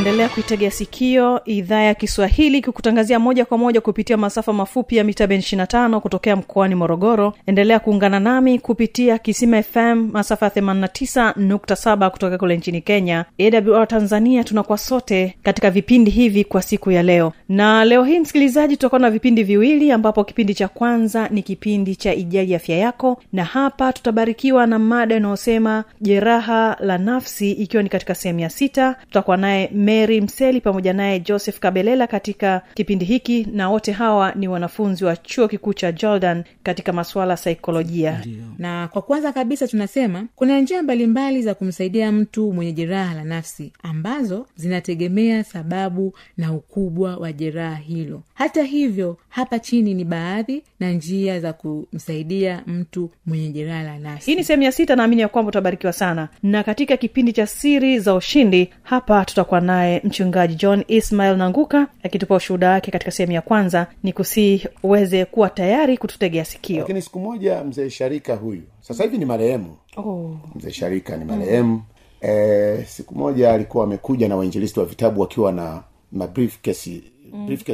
unaendelea 0.00 0.28
kuitegea 0.28 0.70
sikio 0.70 1.40
idhaa 1.44 1.80
ya 1.82 1.94
kiswahili 1.94 2.62
kikutangazia 2.62 3.18
moja 3.18 3.44
kwa 3.44 3.58
moja 3.58 3.80
kupitia 3.80 4.16
masafa 4.16 4.52
mafupi 4.52 4.96
ya 4.96 5.04
mita 5.04 5.26
ben 5.26 5.40
25 5.40 5.98
kutokea 6.00 6.36
mkoani 6.36 6.74
morogoro. 6.74 7.34
Endelea 7.46 7.78
kuungana 7.80 8.20
nami 8.20 8.58
kupitia 8.58 9.18
kisima 9.18 9.62
fm 9.62 10.08
masafa 10.12 10.46
ya 10.46 10.52
89.7 10.52 12.10
kutoka 12.10 12.38
kule 12.38 12.56
nchini 12.56 12.80
kenya 12.80 13.24
awr 13.38 13.88
tanzania. 13.88 14.44
Tunakuwa 14.44 14.78
sote 14.78 15.36
katika 15.42 15.70
vipindi 15.70 16.10
hivi 16.10 16.44
kwa 16.44 16.62
siku 16.62 16.90
ya 16.90 17.02
leo. 17.02 17.32
Na 17.48 17.84
leo 17.84 18.04
hii 18.04 18.18
msikilizaji 18.18 18.76
tutakuwa 18.76 18.98
na 19.00 19.10
vipindi 19.10 19.42
viwili 19.42 19.92
ambapo 19.92 20.24
kipindi 20.24 20.54
cha 20.54 20.68
kwanza 20.68 21.28
ni 21.28 21.42
kipindi 21.42 21.96
cha 21.96 22.14
ijali 22.14 22.54
afya 22.54 22.76
yako 22.76 23.22
na 23.32 23.44
hapa 23.44 23.92
tutabarikiwa 23.92 24.66
na 24.66 24.78
mada 24.78 25.16
inayosema 25.16 25.84
jeraha 26.00 26.76
la 26.80 26.98
nafsi 26.98 27.52
ikiwa 27.52 27.82
ni 27.82 27.88
katika 27.88 28.14
sehemu 28.14 28.40
ya 28.40 28.50
sita. 28.50 28.96
Tutakuwa 29.00 29.36
naye 29.36 29.70
mary 29.90 30.20
mseli 30.20 30.60
pamoja 30.60 30.92
naye 30.92 31.20
joseph 31.20 31.58
kabelela 31.58 32.06
katika 32.06 32.62
kipindi 32.74 33.04
hiki 33.04 33.46
na 33.52 33.70
wote 33.70 33.92
hawa 33.92 34.32
ni 34.34 34.48
wanafunzi 34.48 35.04
wa 35.04 35.16
chuo 35.16 35.48
kikuu 35.48 35.74
cha 35.74 35.92
jordan 35.92 36.44
katika 36.62 36.92
masuala 36.92 37.32
ya 37.32 37.36
saikolojia. 37.36 38.24
Na 38.58 38.88
kwa 38.88 39.02
kwanza 39.02 39.32
kabisa 39.32 39.68
tunasema 39.68 40.26
kuna 40.36 40.60
njia 40.60 40.82
mbalimbali 40.82 41.42
za 41.42 41.54
kumsaidia 41.54 42.12
mtu 42.12 42.52
mwenye 42.52 42.72
jeraha 42.72 43.14
la 43.14 43.24
nafsi 43.24 43.72
ambazo 43.82 44.46
zinategemea 44.56 45.44
sababu 45.44 46.14
na 46.36 46.52
ukubwa 46.52 47.16
wa 47.16 47.32
jeraha 47.32 47.76
hilo. 47.76 48.22
Hata 48.34 48.62
hivyo 48.62 49.16
hapa 49.28 49.58
chini 49.58 49.94
ni 49.94 50.04
baadhi 50.04 50.62
na 50.80 50.90
njia 50.92 51.40
za 51.40 51.52
kumsaidia 51.52 52.62
mtu 52.66 53.10
mwenye 53.26 53.48
jeraha 53.48 53.82
la 53.82 53.98
nafsi. 53.98 54.30
Hii 54.30 54.36
ni 54.36 54.44
sehemu 54.44 54.62
ya 54.62 54.72
sita 54.72 54.96
naamini 54.96 55.22
ya 55.22 55.28
kwamba 55.28 55.48
utabarikiwa 55.48 55.92
sana. 55.92 56.28
Na 56.42 56.62
katika 56.62 56.96
kipindi 56.96 57.32
cha 57.32 57.46
siri 57.46 57.98
za 57.98 58.14
ushindi 58.14 58.70
hapa 58.82 59.24
tutakuwa 59.24 59.60
naye 59.60 59.79
mchungaji 60.04 60.54
john 60.54 60.84
ismail 60.88 61.36
nanguka 61.36 61.86
akitupa 62.02 62.34
ushuhuda 62.34 62.70
wake 62.70 62.90
katika 62.90 63.10
sehemu 63.10 63.32
ya 63.32 63.42
kwanza 63.42 63.86
ni 64.02 64.12
kusii 64.12 64.66
uweze 64.82 65.24
kuwa 65.24 65.50
tayari 65.50 65.96
kututegea 65.98 66.44
sikio 66.44 66.78
lakini 66.78 67.02
siku 67.02 67.20
moja 67.20 67.64
mzee 67.64 67.90
sharika 67.90 68.34
huyu 68.34 68.62
sasa 68.80 69.04
hivi 69.04 69.18
ni 69.18 69.24
marehemu 69.24 69.76
oh. 69.96 70.36
mzee 70.54 70.70
sharika 70.70 71.16
ni 71.16 71.24
marehemu 71.24 71.72
mm. 71.72 71.82
e, 72.30 72.84
siku 72.88 73.14
moja 73.14 73.52
alikuwa 73.52 73.84
amekuja 73.84 74.28
na 74.28 74.36
wainjilisti 74.36 74.80
wa 74.80 74.86
vitabu 74.86 75.20
wakiwa 75.20 75.52
na 75.52 75.82
na 76.12 76.26
briefcase 76.26 77.02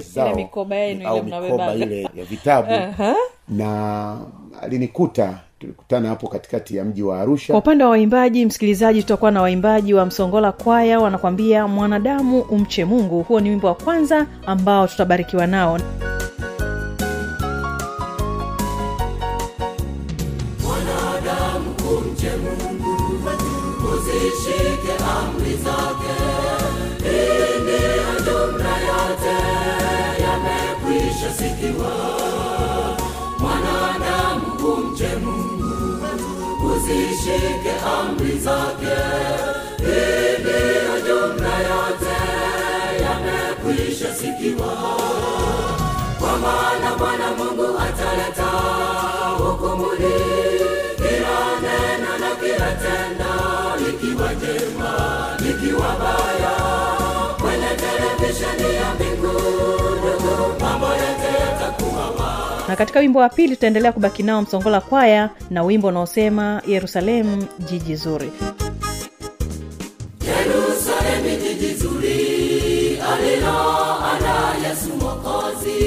zao 0.01 0.35
mikoba 0.35 0.77
yenu 0.77 1.09
au 1.09 1.25
mikoba 1.25 1.75
ile 1.75 2.03
ya 2.15 2.25
vitabu 2.25 2.73
Aha. 2.85 3.15
na 3.49 4.21
alinikuta 4.63 5.41
tulikutana 5.59 6.09
hapo 6.09 6.29
katikati 6.29 6.77
ya 6.77 6.85
mji 6.85 7.03
wa 7.03 7.27
kwa 7.47 7.59
upande 7.59 7.85
wa 7.85 7.91
waimbaji 7.91 8.47
msikilizaji 8.47 9.03
tutakuwa 9.03 9.31
na 9.31 9.43
waimbaji 9.43 9.95
wa 9.95 10.07
msongola 10.07 10.53
kwaya 10.53 11.01
wanakwambia 11.01 11.67
mwanadamu 11.69 12.41
umche 12.41 12.85
mungu. 12.85 13.23
Huo 13.23 13.41
ni 13.41 13.51
wimbo 13.51 13.67
wa 13.67 13.75
kwanza 13.75 14.27
ambao 14.47 14.87
tutabarikiwa 14.89 15.47
nao. 15.47 15.79
Uzishike 23.95 24.93
amri 25.17 25.57
zake. 25.57 26.17
Hii 27.05 27.63
ndiyo 27.63 28.21
jumla 28.27 28.79
yote 28.79 29.37
yamekwisha 30.23 31.31
sikiwa 31.33 32.26
uzishike 36.91 37.73
amri 37.99 38.39
zake. 38.39 38.97
Hii 39.79 40.43
ndiyo 40.43 41.01
jumla 41.07 41.59
yote 41.59 42.17
yamekwisha 43.03 44.15
sikiwa. 44.15 44.73
Kwa 46.19 46.39
maana 46.39 46.97
bwana 46.99 47.31
mungu 47.39 47.79
ataleta 47.79 48.51
hukumuni 49.39 50.15
kila 50.97 51.39
neno 51.63 52.19
na 52.21 52.35
kila 52.41 52.73
tendo 52.73 53.35
likiwa 53.87 54.35
jema 54.35 54.93
likiwa 55.39 55.89
baya 56.01 56.57
kwenye 57.41 57.69
televisheni 57.77 58.75
ya 58.77 58.95
na 62.69 62.77
katika 62.77 63.01
wimbo 63.01 63.19
wa 63.19 63.29
pili 63.29 63.55
tutaendelea 63.57 63.93
kubaki 63.93 64.23
nao 64.23 64.43
msongola 64.43 64.81
kwaya 64.81 65.31
na 65.51 65.63
wimbo 65.63 65.89
unaosema 65.89 66.63
yerusalemu 66.67 67.45
jiji 67.71 67.97
zuri. 67.97 68.33
Yerusalemu 70.27 71.43
jiji 71.43 71.75
zuri. 71.75 73.01
Aliloanda 73.13 74.69
yesu 74.69 74.89
mwokozi. 75.01 75.79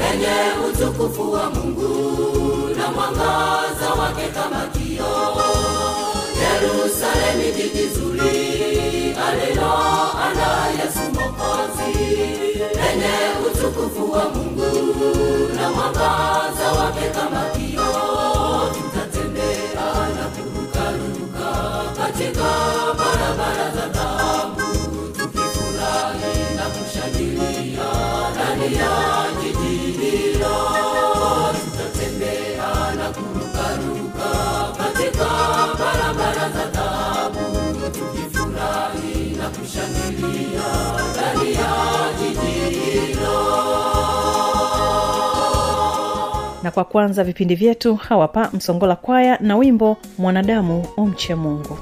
Lenye 0.00 0.36
utukufu 0.70 1.32
wa 1.32 1.50
mungu 1.50 1.90
na 2.78 2.90
mwangaza 2.92 3.90
wake 3.98 4.28
kama 4.34 4.66
kio 4.66 5.06
yerusalemu 6.42 7.56
jiji 7.56 7.88
zuri. 7.88 8.40
Aliloanda 9.28 10.66
yesu 10.84 11.00
mwokozi. 11.14 11.98
Lenye 12.58 13.14
utukufu 13.50 14.12
wa 14.12 14.24
mungu 14.30 15.49
mwangaza 15.74 16.72
wake 16.78 17.10
kama 17.14 17.42
na 46.62 46.70
kwa 46.70 46.84
kwanza 46.84 47.24
vipindi 47.24 47.54
vyetu 47.54 47.94
hawapa 47.96 48.50
msongola 48.52 48.96
kwaya 48.96 49.38
na 49.40 49.56
wimbo 49.56 49.96
mwanadamu 50.18 50.86
umche 50.96 51.34
mungu 51.34 51.78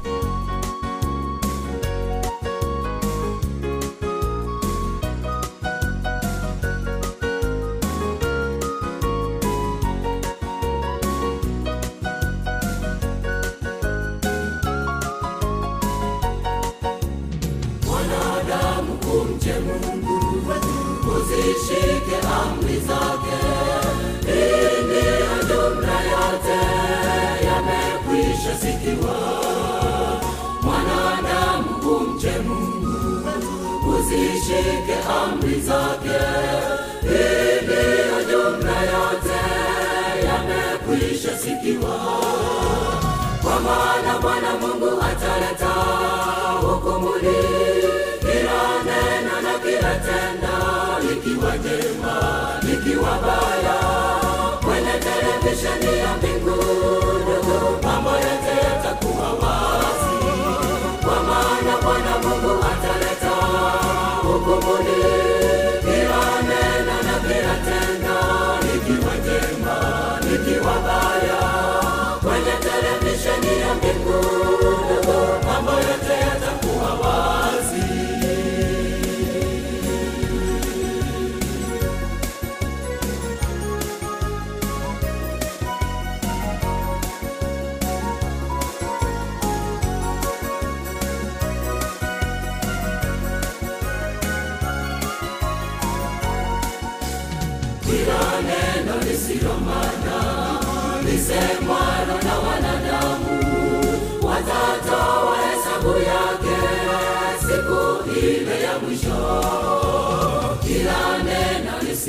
televisheni 55.48 55.98
ya 55.98 56.16
mbingu 56.16 56.27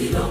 neno 0.02 0.10
lisilomana 0.12 0.29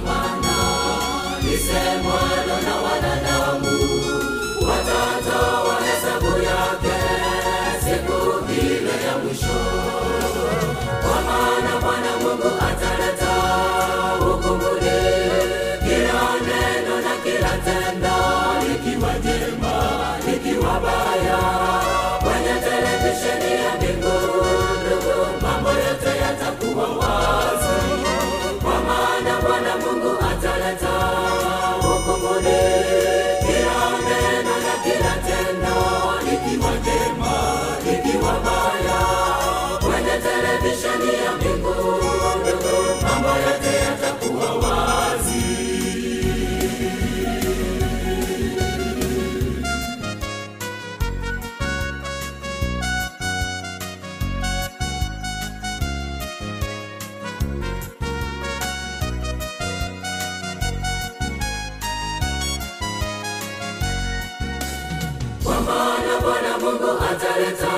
mungu 66.68 66.90
ataleta 67.10 67.72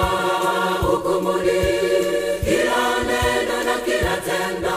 hukumuni. 0.83 1.61
Kila 2.45 2.81
neno 3.09 3.57
na 3.65 3.77
kila 3.85 4.17
tendo 4.27 4.77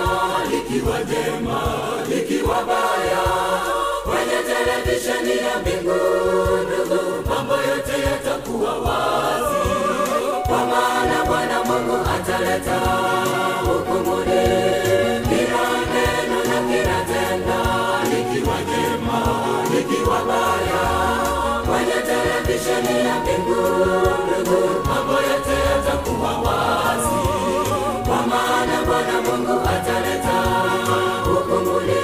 likiwa 0.51 0.97
jema 1.03 1.61
likiwa 2.09 2.63
baya. 2.63 3.23
Kwenye 4.03 4.39
televisheni 4.49 5.37
ya 5.47 5.59
mbinguni 5.59 7.01
mambo 7.29 7.53
yote 7.53 8.01
yatakuwa 8.05 8.73
wazi. 8.73 9.69
Kwa 10.47 10.57
maana 10.65 11.25
bwana 11.27 11.63
mungu 11.63 11.97
ataleta 12.15 12.79
televisheni 22.83 23.07
ya 23.07 23.15
mbingu 23.19 23.61
mambo 24.85 25.13
yote 25.13 25.55
yatakuwa 25.69 26.31
wazi 26.37 27.15
kwa 28.07 28.27
maana 28.27 28.83
bwana 28.85 29.21
mungu 29.21 29.61
ataleta 29.69 30.37
hukumuni 31.25 32.01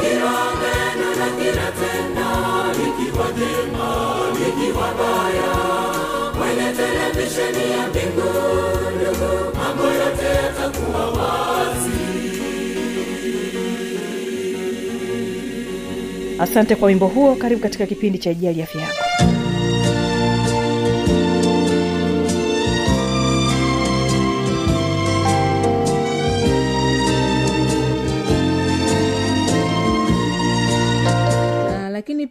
kila 0.00 0.34
neno 0.62 1.08
na 1.18 1.28
kila 1.38 1.66
tendo 1.78 2.30
likiwa 2.78 3.26
jema 3.32 4.14
likiwa 4.38 4.88
baya 4.98 5.52
kwenye 6.38 6.72
televisheni 6.72 7.72
ya 7.72 7.88
mbingu 7.88 8.30
mambo 9.54 9.84
yote 9.84 10.24
yatakuwa 10.26 11.06
wazi 11.10 11.92
asante 16.38 16.76
kwa 16.76 16.88
wimbo 16.88 17.06
huo. 17.06 17.34
Karibu 17.34 17.62
katika 17.62 17.86
kipindi 17.86 18.18
cha 18.18 18.30
ijali 18.30 18.62
afya 18.62 18.80
yako 18.80 19.31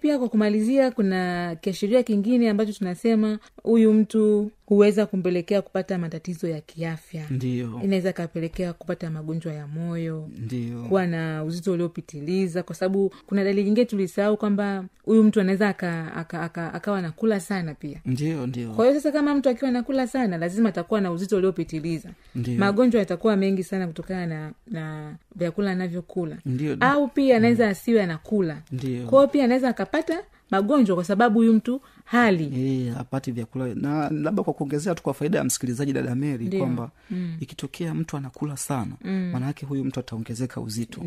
pia 0.01 0.19
kwa 0.19 0.29
kumalizia 0.29 0.91
kuna 0.91 1.55
kiashiria 1.61 2.03
kingine 2.03 2.49
ambacho 2.49 2.73
tunasema 2.73 3.39
huyu 3.63 3.93
mtu 3.93 4.51
huweza 4.65 5.05
kumpelekea 5.05 5.61
kupata 5.61 5.97
matatizo 5.97 6.47
ya 6.47 6.61
kiafya. 6.61 7.25
Ndio. 7.29 7.81
Inaweza 7.83 8.13
kapelekea 8.13 8.73
kupata 8.73 9.09
magonjwa 9.09 9.53
ya 9.53 9.67
moyo. 9.67 10.29
Ndio. 10.37 10.83
Kuwa 10.83 11.07
na 11.07 11.43
uzito 11.43 11.71
uliopitiliza. 11.73 12.63
Kwa 12.63 12.75
sababu 12.75 13.13
kuna 13.27 13.43
dalili 13.43 13.63
nyingine 13.63 13.85
tulisahau 13.85 14.37
kwamba 14.37 14.85
huyu 15.05 15.23
mtu 15.23 15.41
anaweza 15.41 15.69
aka, 15.69 16.13
aka, 16.15 16.41
aka, 16.41 16.73
akawa 16.73 16.97
anakula 16.99 17.39
sana 17.39 17.73
pia. 17.73 17.99
Ndio 18.05 18.47
ndio. 18.47 18.69
Kwa 18.73 18.85
hiyo 18.85 18.97
sasa 18.99 19.11
kama 19.11 19.35
mtu 19.35 19.49
akiwa 19.49 19.69
anakula 19.69 20.07
sana 20.07 20.37
lazima 20.37 20.69
atakuwa 20.69 21.01
na 21.01 21.11
uzito 21.11 21.37
uliopitiliza. 21.37 22.09
Magonjwa 22.57 22.99
yatakuwa 22.99 23.35
mengi 23.35 23.63
sana 23.63 23.87
kutokana 23.87 24.25
na 24.27 24.51
na 24.67 25.15
vyakula 25.35 25.71
anavyokula. 25.71 26.37
Au 26.79 27.07
pia 27.07 27.37
anaweza 27.37 27.69
asiwe 27.69 28.03
anakula. 28.03 28.61
Kwa 29.09 29.19
hiyo 29.19 29.27
pia 29.27 29.43
anaweza 29.45 29.69
akapata 29.69 30.23
magonjwa 30.51 30.95
kwa 30.95 31.05
sababu 31.05 31.39
huyu 31.39 31.53
mtu 31.53 31.81
hali. 32.05 32.51
Eh, 32.87 32.93
hapati 32.95 33.31
vyakula. 33.31 33.75
Na 33.75 34.09
labda 34.09 34.43
kwa 34.43 34.53
kuongezea 34.53 34.95
tu 34.95 35.03
kwa 35.03 35.13
faida 35.13 35.37
ya 35.37 35.43
msikilizaji 35.43 35.93
dada 35.93 36.15
meri 36.15 36.59
kwamba 36.59 36.91
mm. 37.11 37.37
ikitokea 37.39 37.93
mtu 37.93 38.17
anakula 38.17 38.57
sana 38.57 38.91
maanake 39.31 39.65
huyu 39.65 39.83
mtu 39.85 39.99
ataongezeka 39.99 40.61
uzito. 40.61 41.01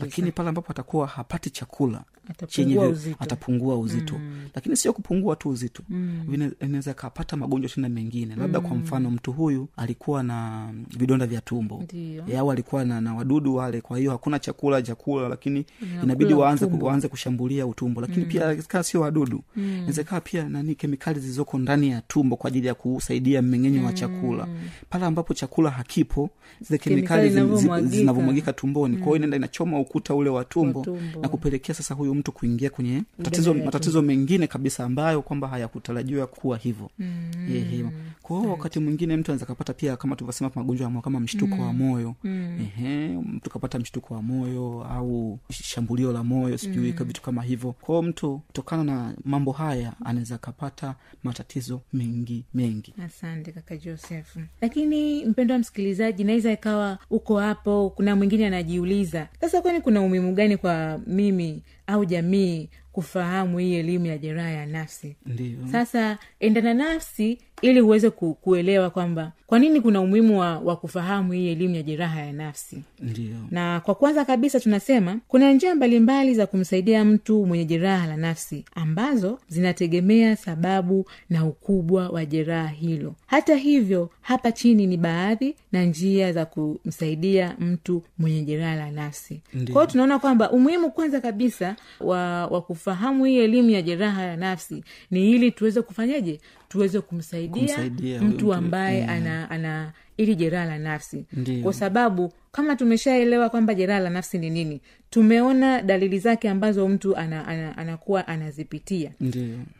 Lakini 0.00 0.32
pale 0.32 0.48
ambapo 0.48 0.70
atakuwa 0.72 1.06
hapati 1.06 1.50
chakula 1.50 2.04
chenye 2.46 2.94
atapungua 3.18 3.78
uzito. 3.78 4.14
mm. 4.18 4.48
lakini 4.54 4.76
sio 4.76 4.92
kupungua 4.92 5.36
tu 5.36 5.48
uzito. 5.48 5.82
Mm. 5.88 6.50
inaweza 6.60 6.94
kapata 6.94 7.36
magonjwa 7.36 7.70
tena 7.70 7.88
mengine. 7.88 8.36
Labda 8.36 8.60
kwa 8.60 8.76
mfano 8.76 9.10
mtu 9.10 9.32
huyu 9.32 9.68
alikuwa 9.76 10.22
na 10.22 10.68
vidonda 10.98 11.26
vya 11.26 11.40
tumbo. 11.40 11.84
Au 12.38 12.50
alikuwa 12.52 12.84
na, 12.84 13.00
na 13.00 13.14
wadudu 13.14 13.54
wale 13.54 13.80
kwa 13.80 13.98
hiyo 13.98 14.10
hakuna 14.10 14.38
chakula 14.38 14.82
chakula 14.82 15.28
lakini 15.28 15.66
inabidi 16.02 16.34
waanze, 16.34 16.64
waanze 16.80 17.08
kushambulia 17.08 17.66
utumbo. 17.66 18.00
Lakini 18.00 18.24
pia 18.26 18.56
kama 18.56 18.84
sio 18.90 19.00
wadudu 19.00 19.42
inaweza 19.56 20.02
ikawa 20.02 20.20
pia 20.20 20.48
nani 20.48 20.74
kemikali 20.74 21.20
zilizoko 21.20 21.58
ndani 21.58 21.88
ya 21.88 22.00
tumbo 22.00 22.36
kwa 22.36 22.48
ajili 22.48 22.66
ya 22.66 22.74
kusaidia 22.74 23.42
mmeng'enyo 23.42 23.84
wa 23.84 23.92
chakula. 23.92 24.48
Pale 24.90 25.04
ambapo 25.04 25.34
chakula 25.34 25.70
hakipo 25.70 26.30
zile 26.60 26.78
kemikali 26.78 27.28
Kemikali 27.30 27.56
zi- 27.56 27.88
zi- 27.88 27.96
zinavyomwagika. 27.96 28.52
tumboni. 28.52 28.96
Mm. 28.96 29.02
kwao 29.02 29.16
inaenda 29.16 29.36
inachoma 29.36 29.80
ukuta 29.80 30.14
ule 30.14 30.30
wa 30.30 30.44
tumbo, 30.44 30.98
na 31.22 31.28
kupelekea 31.28 31.74
sasa 31.74 31.94
huyu 31.94 32.14
mtu 32.14 32.32
kuingia 32.32 32.70
kwenye 32.70 33.02
matatizo, 33.18 33.54
matatizo 33.54 34.02
mengine 34.02 34.46
kabisa 34.46 34.84
ambayo 34.84 35.22
kwamba 35.22 35.48
hayakutarajiwa 35.48 36.26
kuwa 36.26 36.56
hivyo. 36.58 36.90
Mm. 36.98 37.90
kwa 38.22 38.38
hiyo 38.38 38.50
wakati 38.50 38.78
mwingine 38.80 39.16
mtu 39.16 39.30
anaweza 39.32 39.46
kapata 39.46 39.72
pia 39.72 39.96
kama 39.96 40.16
tulivyosema 40.16 40.50
magonjwa 40.54 40.84
ya 40.84 40.90
moyo 40.90 41.02
kama 41.02 41.20
mshtuko 41.20 41.62
wa 41.62 41.72
moyo. 41.72 42.14
Ehe, 42.24 43.08
mtu 43.08 43.50
kapata 43.50 43.78
mshtuko 43.78 44.14
wa 44.14 44.22
moyo 44.22 44.86
au 44.90 45.38
shambulio 45.52 46.12
la 46.12 46.24
moyo 46.24 46.58
sijui 46.58 46.94
mm. 46.98 47.04
vitu 47.06 47.22
kama 47.22 47.42
hivyo. 47.42 47.72
Kwao 47.72 48.02
mtu 48.02 48.38
kutokana 48.46 48.79
na 48.84 49.14
mambo 49.24 49.52
haya 49.52 49.92
anaweza 50.04 50.34
akapata 50.34 50.94
matatizo 51.24 51.80
mengi 51.92 52.44
mengi. 52.54 52.94
Asante 53.04 53.52
kaka 53.52 53.76
joseph. 53.76 54.36
Lakini 54.60 55.24
mpendo 55.24 55.54
wa 55.54 55.58
msikilizaji 55.60 56.24
naweza 56.24 56.52
ikawa 56.52 56.98
uko 57.10 57.38
hapo 57.38 57.90
kuna 57.96 58.16
mwingine 58.16 58.46
anajiuliza 58.46 59.28
sasa 59.40 59.62
kwani 59.62 59.80
kuna 59.80 60.00
umuhimu 60.00 60.34
gani 60.34 60.56
kwa 60.56 61.00
mimi 61.06 61.62
au 61.86 62.04
jamii 62.04 62.68
kufahamu 62.92 63.58
hii 63.58 63.74
elimu 63.74 64.06
ya 64.06 64.18
jeraha 64.18 64.50
ya 64.50 64.66
nafsi? 64.66 65.16
Ndio. 65.26 65.58
Sasa 65.72 66.18
endana 66.40 66.74
nafsi 66.74 67.38
ili 67.62 67.80
uweze 67.80 68.10
ku, 68.10 68.34
kuelewa 68.34 68.90
kwamba 68.90 69.32
kwa 69.46 69.58
nini 69.58 69.80
kuna 69.80 70.00
umuhimu 70.00 70.40
wa, 70.40 70.58
wa 70.58 70.76
kufahamu 70.76 71.32
hii 71.32 71.48
elimu 71.52 71.74
ya 71.74 71.82
jeraha 71.82 72.20
ya 72.20 72.32
nafsi. 72.32 72.82
Ndio. 73.00 73.34
Na 73.50 73.80
kwa 73.80 73.94
kwanza 73.94 74.24
kabisa 74.24 74.60
tunasema 74.60 75.18
kuna 75.28 75.52
njia 75.52 75.74
mbalimbali 75.74 76.34
za 76.34 76.46
kumsaidia 76.46 77.04
mtu 77.04 77.46
mwenye 77.46 77.64
jeraha 77.64 78.06
la 78.06 78.16
nafsi 78.16 78.64
ambazo 78.74 79.38
zinategemea 79.48 80.36
sababu 80.36 81.06
na 81.30 81.46
ukubwa 81.46 82.08
wa 82.08 82.24
jeraha 82.24 82.68
hilo. 82.68 83.14
Hata 83.26 83.56
hivyo 83.56 84.10
hapa 84.20 84.52
chini 84.52 84.86
ni 84.86 84.96
baadhi 84.96 85.54
na 85.72 85.84
njia 85.84 86.32
za 86.32 86.44
kumsaidia 86.46 87.56
mtu 87.60 88.02
mwenye 88.18 88.42
jeraha 88.42 88.76
la 88.76 88.90
nafsi. 88.90 89.40
Ndiyo. 89.54 89.72
kwao 89.72 89.86
tunaona 89.86 90.18
kwamba 90.18 90.50
umuhimu 90.50 90.90
kwanza 90.90 91.20
kabisa 91.20 91.76
wa, 92.00 92.46
wa 92.46 92.62
kufahamu 92.62 93.24
hii 93.24 93.38
elimu 93.38 93.70
ya 93.70 93.82
jeraha 93.82 94.22
ya 94.22 94.36
nafsi 94.36 94.84
ni 95.10 95.30
ili 95.30 95.50
tuweze 95.50 95.82
kufanyaje 95.82 96.40
tuweze 96.70 97.00
kumsaidia, 97.00 97.66
Kumsaidia 97.66 98.22
mtu 98.22 98.54
ambaye 98.54 99.02
mm. 99.02 99.10
ana 99.10 99.50
ana 99.50 99.92
ili 100.20 100.34
jeraha 100.34 100.64
la 100.66 100.78
nafsi 100.78 101.24
Ndiyo. 101.32 101.62
kwa 101.62 101.72
sababu 101.72 102.32
kama 102.52 102.76
tumeshaelewa 102.76 103.48
kwamba 103.48 103.74
jeraha 103.74 104.00
la 104.00 104.10
nafsi 104.10 104.38
ni 104.38 104.50
nini 104.50 104.80
tumeona 105.10 105.82
dalili 105.82 106.18
zake 106.18 106.48
ambazo 106.48 106.88
mtu 106.88 107.16
ana, 107.16 107.46
ana, 107.46 107.78
anakuwa 107.78 108.28
anazipitia 108.28 109.10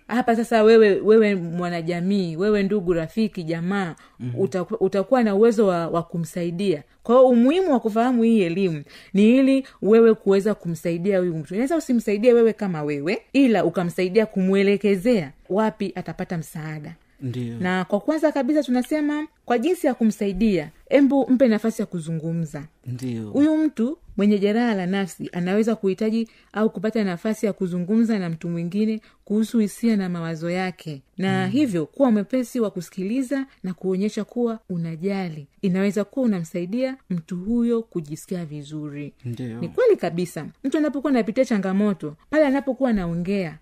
hapa 0.08 0.36
sasa 0.36 0.62
wewe 0.62 1.00
wewe 1.00 1.34
mwanajamii 1.34 2.36
wewe 2.36 2.62
ndugu 2.62 2.92
rafiki 2.92 3.42
jamaa 3.42 3.94
mm-hmm. 4.20 4.40
utaku, 4.40 4.74
utakuwa 4.74 5.22
na 5.22 5.34
uwezo 5.34 5.66
wa, 5.66 5.88
wa 5.88 6.02
kumsaidia 6.02 6.82
kwa 7.02 7.14
hiyo 7.14 7.28
umuhimu 7.28 7.72
wa 7.72 7.80
kufahamu 7.80 8.22
hii 8.22 8.42
elimu 8.42 8.82
ni 9.14 9.38
ili 9.38 9.66
wewe 9.82 10.14
kuweza 10.14 10.54
kumsaidia 10.54 11.18
huyu 11.18 11.34
mtu 11.34 11.54
inaweza 11.54 11.76
usimsaidie 11.76 12.32
wewe 12.32 12.52
kama 12.52 12.82
wewe 12.82 13.18
ila 13.32 13.64
ukamsaidia 13.64 14.26
kumwelekezea 14.26 15.32
wapi 15.48 15.92
atapata 15.94 16.38
msaada 16.38 16.94
Ndiyo. 17.22 17.56
na 17.60 17.84
kwa 17.84 18.00
kwanza 18.00 18.32
kabisa 18.32 18.62
tunasema 18.62 19.26
kwa 19.50 19.58
jinsi 19.58 19.86
ya 19.86 19.94
kumsaidia 19.94 20.70
embu 20.90 21.26
mpe 21.30 21.48
nafasi 21.48 21.82
ya 21.82 21.86
kuzungumza. 21.86 22.64
Ndio. 22.86 23.30
Huyu 23.30 23.56
mtu 23.56 23.98
mwenye 24.16 24.38
jeraha 24.38 24.74
la 24.74 24.86
nafsi 24.86 25.28
anaweza 25.32 25.76
kuhitaji 25.76 26.28
au 26.52 26.70
kupata 26.70 27.04
nafasi 27.04 27.46
ya 27.46 27.52
kuzungumza 27.52 28.18
na 28.18 28.30
mtu 28.30 28.48
mwingine 28.48 29.00
kuhusu 29.24 29.58
hisia 29.58 29.96
na 29.96 30.08
mawazo 30.08 30.50
yake. 30.50 31.02
Na 31.18 31.44
mm. 31.46 31.50
hivyo 31.52 31.86
kuwa 31.86 32.10
mwepesi 32.10 32.60
wa 32.60 32.70
kusikiliza 32.70 33.46
na 33.62 33.74
kuonyesha 33.74 34.24
kuwa 34.24 34.58
unajali. 34.70 35.46
Inaweza 35.62 36.04
kuwa 36.04 36.26
unamsaidia 36.26 36.96
mtu 37.10 37.36
huyo 37.36 37.82
kujisikia 37.82 38.44
vizuri. 38.44 39.12
Ndiyo. 39.24 39.60
ni 39.60 39.68
kweli 39.68 39.96
kabisa. 39.96 40.46
Mtu 40.64 40.78
anapokuwa 40.78 41.10
anapitia 41.10 41.44
changamoto 41.44 42.16
pale 42.30 42.46
anapokuwa 42.46 42.90
anaongea 42.90 43.58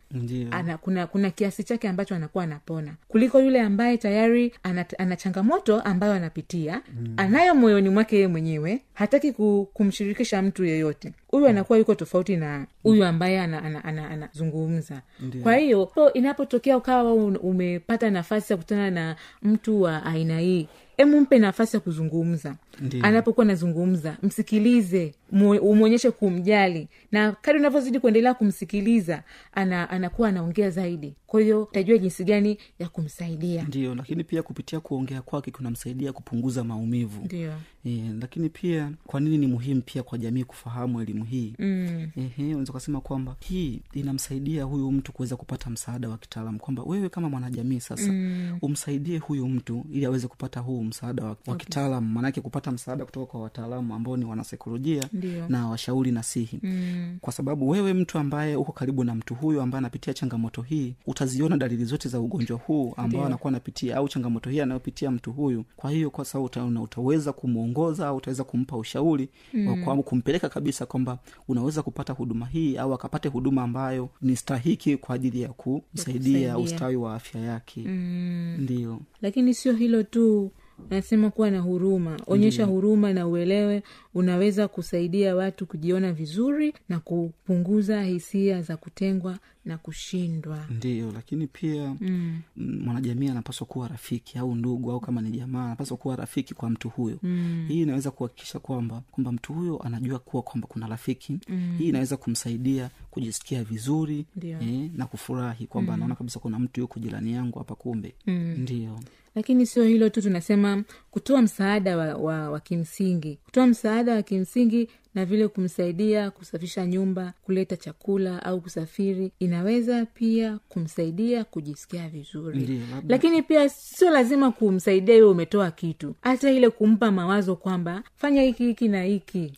ana, 0.51 0.79
kuna 0.79 1.07
kuna 1.07 1.31
kiasi 1.31 1.65
chake 1.65 1.89
ambacho 1.89 2.15
anakuwa 2.15 2.45
anapona. 2.45 2.95
Kuliko 3.09 3.41
yule 3.41 3.61
ambaye 3.61 3.97
tayari 3.97 4.53
ana, 4.63 4.85
ana 4.99 5.17
changamoto 5.17 5.81
ambayo 5.81 6.13
anapitia 6.13 6.83
mm. 7.01 7.15
Anayo 7.19 7.55
moyoni 7.55 7.89
mwake 7.89 8.17
yeye 8.17 8.29
mwenyewe 8.29 8.83
hataki 8.95 9.33
ku, 9.33 9.69
kumshirikisha 9.75 10.43
mtu 10.43 10.65
yeyote 10.65 11.13
huyu 11.29 11.47
anakuwa 11.47 11.79
yuko 11.79 11.95
tofauti 11.95 12.37
na 12.37 12.67
huyu 12.83 13.05
ambaye 13.05 13.41
anazungumza 13.41 13.79
ana, 13.85 13.85
ana, 13.85 14.03
ana, 14.03 14.11
anazungumza. 14.11 15.03
kwa 15.43 15.57
hiyo 15.57 15.91
so, 15.95 16.13
inapotokea 16.13 16.77
ukawa 16.77 17.15
umepata 17.15 18.11
nafasi 18.11 18.53
ya 18.53 18.57
kukutana 18.57 18.91
na 18.91 19.17
mtu 19.43 19.83
wa 19.83 20.03
aina 20.07 20.39
hii 20.41 20.69
emu 20.97 21.21
mpe 21.21 21.39
nafasi 21.39 21.77
ya 21.77 21.81
kuzungumza. 21.81 22.55
Anapokuwa 23.03 23.45
anazungumza 23.47 24.17
msikilize 24.23 25.15
umwonyeshe 25.63 26.11
kumjali. 26.11 26.89
Na 27.13 27.33
kadi 27.33 27.59
unavyozidi 27.59 28.01
kuendelea 28.01 28.35
kumsikiliza 28.35 29.23
ana, 29.53 29.91
anakuwa 29.91 30.29
anaongea 30.29 30.71
zaidi. 30.71 31.15
Kwa 31.27 31.41
hiyo 31.41 31.63
utajua 31.63 31.99
jinsi 31.99 32.25
gani 32.25 32.59
ya 32.79 32.89
kumsaidia. 32.89 33.63
Ndio 33.63 33.95
lakini 33.95 34.25
pia 34.25 34.43
kupitia 34.43 34.81
kuongea 34.81 35.23
kwake 35.23 35.51
kunamsaidia 35.51 36.13
kupunguza 36.13 36.65
maumivu. 36.65 37.25
Ndio. 37.25 37.53
E, 37.85 38.03
lakini 38.21 38.49
pia 38.49 38.93
kwa 39.07 39.21
nini 39.21 39.39
ni 39.39 39.47
muhimu 39.47 39.83
pia 39.83 40.03
kwa 40.03 40.19
jamii 40.19 40.45
kufahamu 40.45 41.01
elimu 41.03 41.25
hii? 41.25 41.55
Mm. 41.59 42.09
Ehe, 42.17 42.45
unaweza 42.49 42.71
ukasema 42.73 43.01
kwamba 43.01 43.37
hii 43.41 43.81
inamsaidia 43.93 44.65
huyu 44.65 44.93
mtu 44.93 45.13
kuweza 45.13 45.37
kupata 45.37 45.71
msaada 45.71 46.09
wa 46.09 46.19
kitaalam 46.19 46.59
kwamba 46.59 46.83
wewe 46.83 47.09
kama 47.09 47.29
mwanajamii 47.29 47.81
sasa 47.81 48.13
mm. 48.13 48.59
umsaidie 48.63 49.19
huyu 49.19 49.49
mtu 49.49 49.85
ili 49.93 50.05
aweze 50.07 50.29
kupata 50.29 50.61
huu 50.61 50.85
msaada 50.85 51.25
wa, 51.25 51.37
wa 51.47 51.57
kitaalamu. 51.57 52.09
Maanake 52.13 52.41
kupata 52.41 52.68
msaada 52.73 53.05
kutoka 53.05 53.27
kwa 53.27 53.41
wataalamu 53.43 53.95
ambao 53.95 54.17
ni 54.17 54.25
wanasaikolojia 54.25 55.09
Ndio. 55.13 55.49
na 55.49 55.69
washauri 55.69 56.13
nasihi 56.13 56.59
Mm. 56.63 57.19
kwa 57.21 57.33
sababu 57.33 57.69
wewe 57.69 57.93
mtu 57.95 58.19
ambaye 58.19 58.57
uko 58.57 58.73
karibu 58.73 59.05
na 59.05 59.15
mtu 59.15 59.35
huyu 59.35 59.61
ambaye 59.61 59.79
anapitia 59.79 60.15
changamoto 60.15 60.63
hii 60.63 60.95
utaziona 61.07 61.57
dalili 61.57 61.85
zote 61.85 62.09
za 62.09 62.21
ugonjwa 62.21 62.59
huu 62.59 62.95
ambao 62.97 63.27
anakuwa 63.27 63.49
anapitia 63.51 63.97
au 63.97 64.09
changamoto 64.09 64.51
hii 64.51 64.61
anayopitia 64.61 65.11
mtu 65.11 65.33
huyu 65.33 65.65
kwa 65.77 65.91
hiyo 65.91 66.11
kwa 66.11 66.25
sababu 66.25 66.47
uta, 66.47 66.65
utaweza 66.65 67.33
kumwongoza 67.33 68.09
au 68.09 68.17
utaweza 68.17 68.45
kumpa 68.45 68.77
ushauri 68.77 69.29
mm. 69.55 70.03
kumpeleka 70.03 70.49
kabisa 70.49 70.87
kwamba 70.87 71.19
unaweza 71.49 71.83
kupata 71.83 72.13
huduma 72.13 72.47
hii 72.47 72.77
au 72.77 72.95
akapate 72.95 73.29
huduma 73.29 73.63
ambayo 73.63 74.09
ni 74.23 74.37
stahiki 74.37 74.97
kwa 74.97 75.15
ajili 75.15 75.41
ya 75.43 75.49
kumsaidia 75.49 76.53
kumsaidia. 76.53 76.59
ustawi 76.59 76.97
wa 76.97 77.15
afya 77.15 77.41
yake 77.41 77.85
Mm. 77.87 78.57
ndio 78.59 79.01
lakini 79.23 79.55
sio 79.55 79.73
hilo 79.73 80.03
tu 80.03 80.51
nasema 80.91 81.31
kuwa 81.31 81.51
na 81.51 81.61
huruma. 81.61 82.21
Onyesha 82.27 82.65
huruma 82.65 83.13
na 83.13 83.27
uelewe. 83.27 83.83
Unaweza 84.15 84.69
kusaidia 84.69 85.37
watu 85.37 85.67
kujiona 85.67 86.13
vizuri 86.13 86.75
na 86.89 87.01
kupunguza 87.01 88.03
hisia 88.03 88.63
za 88.63 88.77
kutengwa 88.77 89.39
na 89.65 89.79
kushindwa. 89.79 90.67
Ndio 90.71 91.13
lakini 91.13 91.47
pia 91.47 91.97
mm. 92.01 92.41
mm, 92.57 92.81
mwanajamii 92.85 93.29
anapaswa 93.29 93.67
kuwa 93.67 93.89
rafiki 93.89 94.39
au 94.39 94.55
ndugu 94.55 94.91
au 94.91 95.01
kama 95.01 95.21
ni 95.21 95.31
jamaa 95.31 95.65
anapaswa 95.65 95.97
kuwa 95.97 96.17
rafiki 96.17 96.55
kwa 96.55 96.71
mtu 96.71 96.89
huyo. 96.89 97.19
Mm. 97.23 97.65
hii 97.69 97.83
inaweza 97.83 98.11
kuhakikisha 98.11 98.59
kwamba 98.59 99.03
kwamba 99.11 99.33
mtu 99.33 99.53
huyo 99.53 99.79
anajua 99.83 100.19
kuwa 100.19 100.43
kwamba 100.43 100.69
kuna 100.69 100.87
rafiki. 100.87 101.39
Mm. 101.49 101.75
hii 101.79 101.89
inaweza 101.89 102.17
kumsaidia 102.17 102.91
kujisikia 103.11 103.65
vizuri 103.65 104.27
eh, 104.43 104.91
na 104.97 105.07
kufurahi 105.07 105.67
kwamba 105.67 105.95
anaona 105.95 106.15
kabisa 106.15 106.41
kuna 106.41 106.59
mtu 106.59 106.81
yuko 106.81 107.01
jirani 107.01 107.33
yangu 107.33 107.59
hapa 107.59 107.75
kumbe. 107.75 108.15
Mm. 108.27 108.57
ndio 108.59 109.01
lakini 109.39 109.67
sio 109.67 109.85
hilo 109.85 110.09
tu 110.09 110.23
tunasema 110.23 110.83
kutoa 111.11 111.43
msaada 111.43 111.97
wa, 111.97 112.15
wa, 112.15 112.51
wa 112.51 112.61
kimsingi. 112.61 113.39
Kutoa 113.45 113.67
msaada 113.67 114.15
wa 114.15 114.23
kimsingi 114.23 114.89
na 115.15 115.25
vile 115.25 115.49
kumsaidia 115.49 116.31
kusafisha 116.31 116.87
nyumba 116.87 117.33
kuleta 117.43 117.77
chakula 117.77 118.43
au 118.45 118.61
kusafiri 118.61 119.33
inaweza 119.39 120.07
pia 120.07 120.59
kumsaidia 120.69 121.45
kujisikia 121.45 122.09
vizuri. 122.09 122.59
Ndio, 122.61 122.77
lakini 123.09 123.43
pia 123.43 123.69
sio 123.69 124.11
lazima 124.11 124.51
kumsaidia 124.53 125.15
iwe 125.17 125.29
umetoa 125.29 125.71
kitu. 125.71 126.15
Hata 126.21 126.51
ile 126.51 126.71
kumpa 126.71 127.11
mawazo 127.11 127.57
kwamba 127.57 128.03
fanya 128.17 128.43
hiki 128.43 128.65
hiki 128.67 128.89
na 128.89 129.03
hiki. 129.03 129.53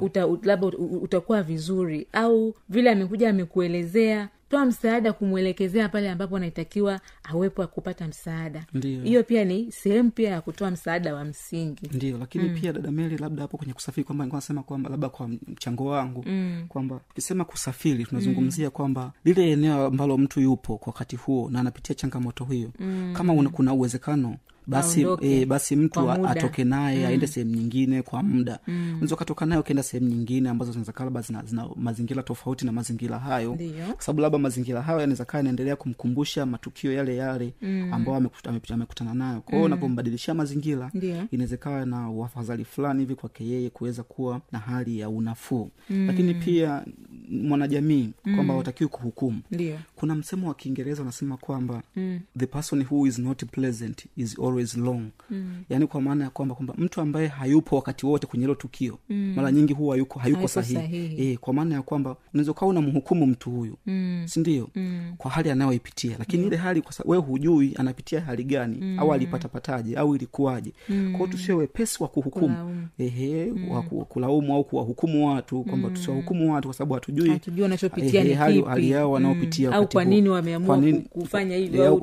Uta, 0.00 0.20
labda 0.42 0.66
ut- 0.66 0.78
ut- 0.78 1.02
utakuwa 1.02 1.42
vizuri. 1.42 2.06
Au 2.12 2.54
vile 2.68 2.90
amekuja 2.90 3.30
amekuelezea 3.30 4.28
toa 4.48 4.66
msaada 4.66 5.12
kumwelekezea 5.12 5.88
pale 5.88 6.10
ambapo 6.10 6.36
anaitakiwa 6.36 7.00
awepo 7.24 7.66
kupata 7.66 8.08
msaada. 8.08 8.66
Hiyo 9.04 9.24
pia 9.24 9.44
ni 9.44 9.72
sehemu 9.72 10.10
pia 10.10 10.30
ya 10.30 10.40
kutoa 10.40 10.70
msaada 10.70 11.14
wa 11.14 11.24
msingi. 11.24 11.90
Ndio 11.92 12.18
lakini 12.18 12.48
pia 12.60 12.72
dada 12.72 12.90
meli 12.90 13.16
labda 13.18 13.42
hapo 13.42 13.56
kwenye 13.56 13.72
kusafiri 13.72 14.04
kwamba 14.04 14.26
nasema 14.26 14.62
kwamba 14.62 14.90
labda 14.90 15.08
kwa 15.08 15.28
mchango 15.28 15.84
wangu 15.86 16.24
Mm. 16.26 16.64
kwamba 16.68 17.00
tukisema 17.08 17.44
kusafiri 17.44 18.04
tunazungumzia 18.04 18.70
kwamba 18.70 19.12
lile 19.24 19.52
eneo 19.52 19.86
ambalo 19.86 20.18
mtu 20.18 20.40
yupo 20.40 20.78
kwa 20.78 20.92
wakati 20.92 21.16
huo 21.16 21.50
na 21.50 21.60
anapitia 21.60 21.94
changamoto 21.94 22.44
hiyo 22.44 22.70
mm. 22.78 23.14
kama 23.16 23.32
una, 23.32 23.50
kuna 23.50 23.72
uwezekano 23.72 24.36
basi 24.68 25.06
e, 25.20 25.46
basi 25.46 25.76
mtu 25.76 26.10
atoke 26.10 26.64
naye 26.64 27.06
aende 27.06 27.26
sehemu 27.26 27.54
nyingine 27.56 28.02
kwa 28.02 28.22
muda. 28.22 28.58
Unaweza 28.66 29.14
ukatoka 29.14 29.46
naye 29.46 29.60
ukaenda 29.60 29.82
sehemu 29.82 30.08
nyingine 30.10 30.48
ambazo 30.48 30.72
zinaweza 30.72 30.92
kaa 30.92 31.04
labda 31.04 31.20
zina, 31.20 31.42
zina 31.44 31.68
mazingira 31.76 32.22
tofauti 32.22 32.66
na 32.66 32.72
mazingira 32.72 33.18
hayo. 33.18 33.54
Ndiyo. 33.54 33.86
kwa 33.94 34.02
sababu 34.02 34.20
labda 34.20 34.38
mazingira 34.38 34.82
hayo 34.82 35.00
yanaweza 35.00 35.24
kaa 35.24 35.38
yanaendelea 35.38 35.76
kumkumbusha 35.76 36.46
matukio 36.46 36.92
yale 36.92 37.16
yale 37.16 37.54
amekuta- 37.62 38.50
amekuta- 38.50 38.74
amekutana 38.74 39.14
nayo. 39.14 39.40
Kwao 39.40 39.62
unapombadilishia 39.62 40.34
mazingira 40.34 40.90
Ndiyo. 40.94 41.24
inaweza 41.30 41.56
na 41.86 42.10
uafadhali 42.10 42.64
fulani 42.64 43.00
hivi 43.00 43.14
kwake 43.14 43.44
yeye 43.44 43.70
kuweza 43.70 44.02
kuwa 44.02 44.40
na 44.52 44.58
hali 44.58 44.98
ya 44.98 45.08
unafuu. 45.08 45.70
Lakini 46.06 46.34
pia 46.34 46.84
mwanajamii 47.30 48.10
kwamba 48.34 48.54
watakiwi 48.54 48.90
kuhukumu. 48.90 49.40
Ndio. 49.50 49.78
Kuna 49.96 50.14
msemo 50.14 50.48
wa 50.48 50.54
kiingereza 50.54 51.02
unasema 51.02 51.36
kwamba 51.36 51.82
mm. 51.96 52.20
the 52.38 52.46
person 52.46 52.84
who 52.90 53.06
is 53.06 53.18
not 53.18 53.44
pleasant 53.44 54.06
is 54.16 54.38
always 54.38 54.57
long 54.76 55.02
mm. 55.30 55.62
yaani 55.70 55.86
kwa 55.86 56.00
maana 56.00 56.24
ya 56.24 56.30
kwamba 56.30 56.54
kwamba 56.54 56.74
mtu 56.78 57.00
ambaye 57.00 57.26
hayupo 57.28 57.76
wakati 57.76 58.06
wote 58.06 58.26
kwenye 58.26 58.42
hilo 58.44 58.54
tukio 58.54 58.98
mm. 59.08 59.32
mara 59.36 59.52
nyingi 59.52 59.72
huwa 59.72 59.94
hayuko, 59.94 60.18
hayuko 60.18 60.38
Hayuko 60.38 60.48
sahihi, 60.48 60.74
sahihi. 60.74 61.32
E, 61.32 61.36
kwa 61.36 61.54
maana 61.54 61.74
ya 61.74 61.82
kwamba 61.82 62.16
unaweza 62.34 62.50
ukawa 62.52 62.70
unamhukumu 62.70 63.26
mtu 63.26 63.50
huyu 63.50 63.76
mm. 63.86 64.22
sindio 64.26 64.68
mm. 64.74 65.14
kwa 65.18 65.30
hali 65.30 65.50
anayoipitia 65.50 66.16
lakini 66.18 66.46
ile 66.46 66.56
hali 66.56 66.82
wewe 67.04 67.22
hujui 67.22 67.74
anapitia 67.76 68.20
hali 68.20 68.44
gani 68.44 68.78
mm. 68.80 68.98
au 68.98 69.12
alipatapataje 69.12 69.96
au 69.96 70.14
ilikuwaje 70.16 70.72
mm. 70.88 71.12
kwao 71.16 71.26
tusio 71.26 71.56
wepesi 71.56 72.02
wa 72.02 72.08
kuhukumu 72.08 72.86
ehe 72.98 73.52
wa 73.70 73.82
kulaumu 73.82 74.54
au 74.54 74.64
kuwahukumu 74.64 75.28
watu 75.28 75.64
kwamba 75.64 75.90
tusiwahukumu 75.90 76.52
watu 76.54 76.68
kwa 76.68 76.74
sababu 76.74 76.94
hatujui 76.94 77.30
Hatujui 77.30 77.62
wanachopitia 77.62 78.24
ni 78.24 78.32
hali, 78.34 78.62
hali 78.62 78.90
yao 78.90 79.10
wanaopitia 79.12 79.68
Mm. 79.68 79.74
Au 79.74 79.88
kwa 79.88 80.04
nini 80.04 80.28
wameamua 80.28 80.66
Kwa 80.66 80.76
nini- 80.76 80.98
ku- 81.00 81.20
kufanya 81.20 81.56
hivyo 81.56 82.00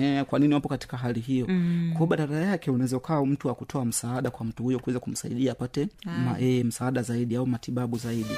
Eh, 0.00 0.24
kwa 0.24 0.38
nini 0.38 0.54
wapo 0.54 0.68
katika 0.68 0.96
hali 0.96 1.20
hiyo 1.20 1.46
mm. 1.48 1.67
Kwao 1.94 2.06
badala 2.06 2.36
yake 2.40 2.70
unaweza 2.70 2.96
ukawa 2.96 3.26
mtu 3.26 3.48
wa 3.48 3.54
kutoa 3.54 3.84
msaada 3.84 4.30
kwa 4.30 4.46
mtu 4.46 4.62
huyo 4.62 4.78
kuweza 4.78 5.00
kumsaidia 5.00 5.52
apate 5.52 5.88
ma, 6.04 6.40
e, 6.40 6.64
msaada 6.64 7.02
zaidi 7.02 7.36
au 7.36 7.46
matibabu 7.46 7.96
zaidi 7.98 8.34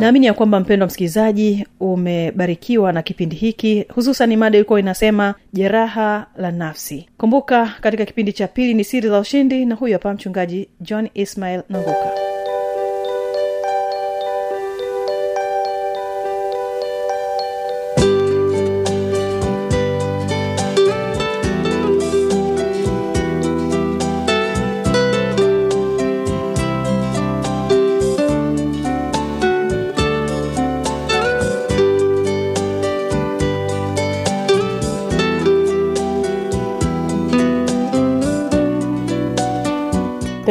naamini 0.00 0.26
ya 0.26 0.34
kwamba 0.34 0.60
mpendo 0.60 0.86
msikilizaji 0.86 1.66
umebarikiwa 1.80 2.92
na 2.92 3.02
kipindi 3.02 3.36
hiki. 3.36 3.86
Hususan 3.94 4.36
mada 4.36 4.58
ilikuwa 4.58 4.80
inasema 4.80 5.34
jeraha 5.52 6.26
la 6.36 6.50
nafsi. 6.50 7.08
Kumbuka 7.18 7.74
katika 7.80 8.04
kipindi 8.04 8.32
cha 8.32 8.48
pili 8.48 8.74
ni 8.74 8.84
siri 8.84 9.08
za 9.08 9.18
ushindi 9.20 9.64
na 9.64 9.74
huyu 9.74 9.92
hapa 9.92 10.14
mchungaji 10.14 10.68
john 10.80 11.08
ismail 11.14 11.62
nanguka 11.68 12.10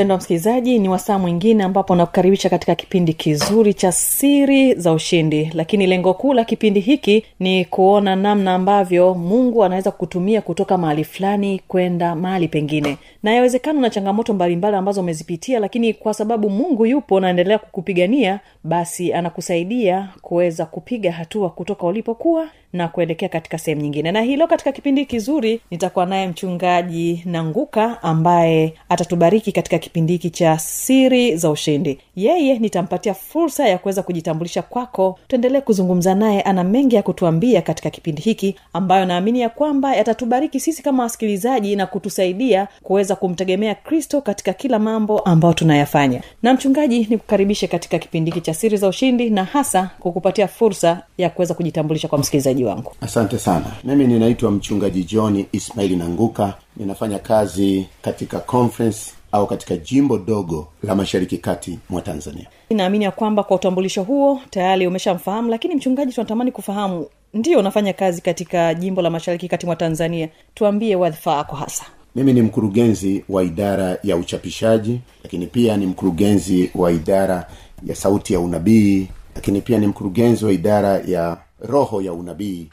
mpendwa 0.05 0.17
msikilizaji 0.17 0.79
ni 0.79 0.89
wasaa 0.89 1.19
mwingine 1.19 1.63
ambapo 1.63 1.95
nakukaribisha 1.95 2.49
katika 2.49 2.75
kipindi 2.75 3.13
kizuri 3.13 3.73
cha 3.73 3.91
siri 3.91 4.73
za 4.73 4.91
ushindi. 4.93 5.51
Lakini 5.53 5.87
lengo 5.87 6.13
kuu 6.13 6.33
la 6.33 6.43
kipindi 6.45 6.79
hiki 6.79 7.25
ni 7.39 7.65
kuona 7.65 8.15
namna 8.15 8.53
ambavyo 8.53 9.13
mungu 9.13 9.63
anaweza 9.63 9.91
kutumia 9.91 10.41
kutoka 10.41 10.77
mahali 10.77 11.03
fulani 11.03 11.61
kwenda 11.67 12.15
mahali 12.15 12.47
pengine. 12.47 12.97
Na 13.23 13.33
yawezekana 13.33 13.81
na 13.81 13.89
changamoto 13.89 14.33
mbalimbali 14.33 14.75
ambazo 14.75 15.01
umezipitia 15.01 15.59
lakini 15.59 15.93
kwa 15.93 16.13
sababu 16.13 16.49
mungu 16.49 16.85
yupo 16.85 17.19
naendelea 17.19 17.57
kukupigania 17.59 18.39
basi 18.63 19.13
anakusaidia 19.13 20.09
kuweza 20.21 20.65
kupiga 20.65 21.11
hatua 21.11 21.49
kutoka 21.49 21.87
ulipokuwa 21.87 22.47
na 22.73 22.87
kuelekea 22.87 23.29
katika 23.29 23.57
sehemu 23.57 23.81
nyingine. 23.81 24.11
Na 24.11 24.21
hilo 24.21 24.47
katika 24.47 24.71
kipindi 24.71 25.05
kizuri 25.05 25.61
nitakuwa 25.71 26.05
naye 26.05 26.27
mchungaji 26.27 27.21
nanguka 27.25 28.03
ambaye 28.03 28.73
atatubariki 28.89 29.51
katika 29.51 29.77
kipindi 29.79 29.94
hiki 30.03 30.29
cha 30.29 30.59
siri 30.59 31.37
za 31.37 31.49
ushindi. 31.49 31.99
Yeye 32.15 32.59
nitampatia 32.59 33.13
fursa 33.13 33.67
ya 33.67 33.77
kuweza 33.77 34.03
kujitambulisha 34.03 34.61
kwako. 34.61 35.19
Tuendelee 35.27 35.61
kuzungumza 35.61 36.15
naye 36.15 36.41
ana 36.41 36.63
mengi 36.63 36.95
ya 36.95 37.03
kutuambia 37.03 37.61
katika 37.61 37.89
kipindi 37.89 38.21
hiki 38.21 38.55
ambayo 38.73 39.05
naamini 39.05 39.41
ya 39.41 39.49
kwamba 39.49 39.95
yatatubariki 39.95 40.59
sisi 40.59 40.83
kama 40.83 41.03
wasikilizaji 41.03 41.75
na 41.75 41.85
kutusaidia 41.85 42.67
kuweza 42.83 43.15
kumtegemea 43.15 43.75
kristo 43.75 44.21
katika 44.21 44.53
kila 44.53 44.79
mambo 44.79 45.19
ambayo 45.19 45.53
tunayafanya. 45.53 46.21
Na 46.43 46.53
mchungaji 46.53 47.07
nikukaribishe 47.09 47.67
katika 47.67 47.99
kipindi 47.99 48.31
hiki 48.31 48.41
cha 48.45 48.53
siri 48.53 48.77
za 48.77 48.87
ushindi 48.87 49.29
na 49.29 49.43
hasa 49.43 49.89
kukupatia 49.99 50.47
fursa 50.47 51.01
ya 51.17 51.29
kuweza 51.29 51.53
kujitambulisha 51.53 52.07
kwa 52.07 52.17
msikilizaji 52.17 52.65
wangu. 52.65 52.91
Asante 53.01 53.37
sana. 53.37 53.65
Mimi 53.83 54.07
ninaitwa 54.07 54.51
mchungaji 54.51 55.03
john 55.03 55.45
ismaili 55.51 55.95
nanguka. 55.95 56.53
Ninafanya 56.77 57.19
kazi 57.19 57.87
katika 58.01 58.39
conference 58.39 59.11
au 59.35 59.47
katika 59.47 59.77
jimbo 59.77 60.17
dogo 60.17 60.67
la 60.83 60.95
mashariki 60.95 61.37
kati 61.37 61.79
mwa 61.89 62.01
tanzania. 62.01 62.47
Naamini 62.69 63.03
ya 63.05 63.11
kwamba 63.11 63.43
kwa 63.43 63.55
utambulisho 63.57 64.03
huo 64.03 64.41
tayari 64.49 64.87
umeshamfahamu 64.87 65.49
lakini 65.49 65.75
mchungaji 65.75 66.13
tunatamani 66.13 66.51
kufahamu 66.51 67.05
ndio 67.33 67.59
unafanya 67.59 67.93
kazi 67.93 68.21
katika 68.21 68.73
jimbo 68.73 69.01
la 69.01 69.09
mashariki 69.09 69.47
kati 69.47 69.65
mwa 69.65 69.75
tanzania. 69.75 70.29
Tuambie 70.53 70.95
wadhifa 70.95 71.35
wako 71.35 71.55
hasa. 71.55 71.85
Mimi 72.15 72.33
ni 72.33 72.41
mkurugenzi 72.41 73.25
wa 73.29 73.43
idara 73.43 73.97
ya 74.03 74.17
uchapishaji 74.17 74.99
lakini 75.23 75.47
pia 75.47 75.77
ni 75.77 75.85
mkurugenzi 75.85 76.71
wa 76.75 76.91
idara 76.91 77.49
ya 77.85 77.95
sauti 77.95 78.33
ya 78.33 78.39
unabii 78.39 79.07
lakini 79.35 79.61
pia 79.61 79.77
ni 79.79 79.87
mkurugenzi 79.87 80.45
wa 80.45 80.51
idara 80.51 80.99
ya 81.07 81.37
roho 81.59 82.01
ya 82.01 82.13
unabii 82.13 82.67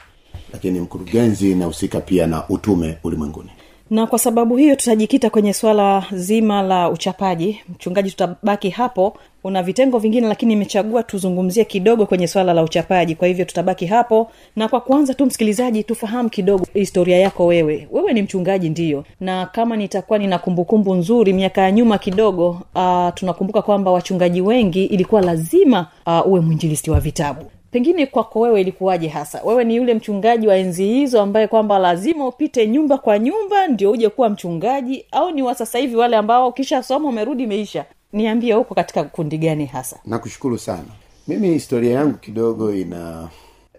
lakini 0.53 0.79
mkurugenzi 0.79 1.51
inahusika 1.51 2.01
pia 2.01 2.27
na 2.27 2.49
utume 2.49 2.97
ulimwenguni 3.03 3.49
na 3.89 4.07
kwa 4.07 4.19
sababu 4.19 4.57
hiyo 4.57 4.75
tutajikita 4.75 5.29
kwenye 5.29 5.53
swala 5.53 6.05
zima 6.11 6.61
la 6.61 6.89
uchapaji. 6.89 7.59
Mchungaji 7.69 8.09
tutabaki 8.11 8.69
hapo. 8.69 9.17
Una 9.43 9.63
vitengo 9.63 9.99
vingine 9.99 10.27
lakini 10.27 10.53
imechagua 10.53 11.03
tuzungumzie 11.03 11.65
kidogo 11.65 12.05
kwenye 12.05 12.27
swala 12.27 12.53
la 12.53 12.63
uchapaji. 12.63 13.15
Kwa 13.15 13.27
hivyo 13.27 13.45
tutabaki 13.45 13.85
hapo. 13.85 14.31
Na 14.55 14.67
kwa 14.67 14.81
kwanza 14.81 15.13
tu 15.13 15.25
msikilizaji 15.25 15.83
tufahamu 15.83 16.29
kidogo 16.29 16.67
historia 16.73 17.17
yako 17.19 17.45
wewe. 17.45 17.87
Wewe 17.91 18.13
ni 18.13 18.21
mchungaji 18.21 18.69
ndiyo 18.69 19.05
na 19.19 19.45
kama 19.45 19.75
nitakuwa 19.77 20.19
nina 20.19 20.39
kumbukumbu 20.39 20.95
nzuri 20.95 21.33
miaka 21.33 21.61
ya 21.61 21.71
nyuma 21.71 21.97
kidogo 21.97 22.49
uh, 22.75 23.09
tunakumbuka 23.15 23.61
kwamba 23.61 23.91
wachungaji 23.91 24.41
wengi 24.41 24.85
ilikuwa 24.85 25.21
lazima 25.21 25.87
uh, 26.05 26.27
uwe 26.27 26.39
mwinjilisti 26.39 26.91
wa 26.91 26.99
vitabu 26.99 27.45
pengine 27.73 28.05
kwako 28.05 28.39
wewe 28.39 28.61
ilikuwaje 28.61 29.07
hasa? 29.07 29.41
Wewe 29.43 29.63
ni 29.63 29.75
yule 29.75 29.93
mchungaji 29.93 30.47
wa 30.47 30.55
enzi 30.57 30.85
hizo 30.85 31.21
ambaye 31.21 31.47
kwamba 31.47 31.79
lazima 31.79 32.27
upite 32.27 32.67
nyumba 32.67 32.97
kwa 32.97 33.19
nyumba 33.19 33.67
ndio 33.67 33.91
uje 33.91 34.09
kuwa 34.09 34.29
mchungaji 34.29 35.05
au 35.11 35.31
ni 35.31 35.41
wa 35.41 35.55
sasa 35.55 35.79
hivi 35.79 35.95
wale 35.95 36.17
ambao 36.17 36.47
ukishasoma 36.47 37.09
umerudi 37.09 37.43
imeisha? 37.43 37.85
Niambie 38.13 38.53
huko 38.53 38.75
katika 38.75 39.03
kundi 39.03 39.37
gani 39.37 39.65
hasa? 39.65 39.99
Nakushukuru 40.05 40.57
sana. 40.57 40.85
Mimi 41.27 41.49
historia 41.49 41.91
yangu 41.93 42.17
kidogo 42.17 42.73
ina 42.75 43.29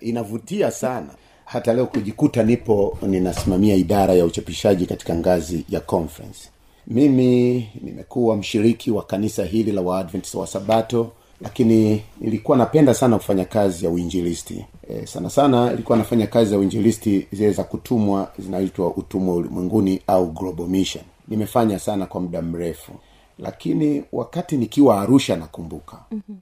inavutia 0.01 0.71
sana. 0.71 1.09
Hata 1.45 1.73
leo 1.75 1.87
kujikuta 1.87 2.43
nipo 2.43 2.99
ninasimamia 3.03 3.75
idara 3.75 4.15
ya 4.15 4.25
uchapishaji 4.25 4.87
katika 4.87 5.15
ngazi 5.15 5.65
ya 5.69 5.81
conference. 5.81 6.49
Mimi 6.87 7.69
nimekuwa 7.83 8.37
mshiriki 8.37 8.91
wa 8.91 9.03
kanisa 9.03 9.45
hili 9.45 9.73
la 9.73 9.81
waadventist 9.81 10.35
wa 10.35 10.47
sabato 10.47 11.11
lakini 11.41 12.03
nilikuwa 12.21 12.59
napenda 12.59 12.95
sana 12.95 13.17
kufanya 13.19 13.45
kazi 13.45 13.85
ya 13.85 13.91
uinjilisti. 13.91 14.65
E, 14.89 15.07
sana 15.07 15.31
sana 15.31 15.73
ilikuwa 15.73 15.99
nafanya 15.99 16.27
kazi 16.27 16.53
ya 16.53 16.59
uinjilisti 16.61 17.27
zile 17.33 17.53
za 17.53 17.65
kutumwa 17.65 18.33
zinaitwa 18.39 18.95
utumwa 18.97 19.35
ulimwenguni 19.35 20.01
au 20.07 20.27
global 20.33 20.67
mission. 20.67 21.05
Nimefanya 21.29 21.79
sana 21.79 22.07
kwa 22.07 22.21
muda 22.21 22.43
mrefu. 22.43 22.93
Lakini 23.39 24.05
wakati 24.13 24.57
nikiwa 24.57 25.01
arusha 25.03 25.37
nakumbuka. 25.37 25.99
Mm-hmm. 26.11 26.37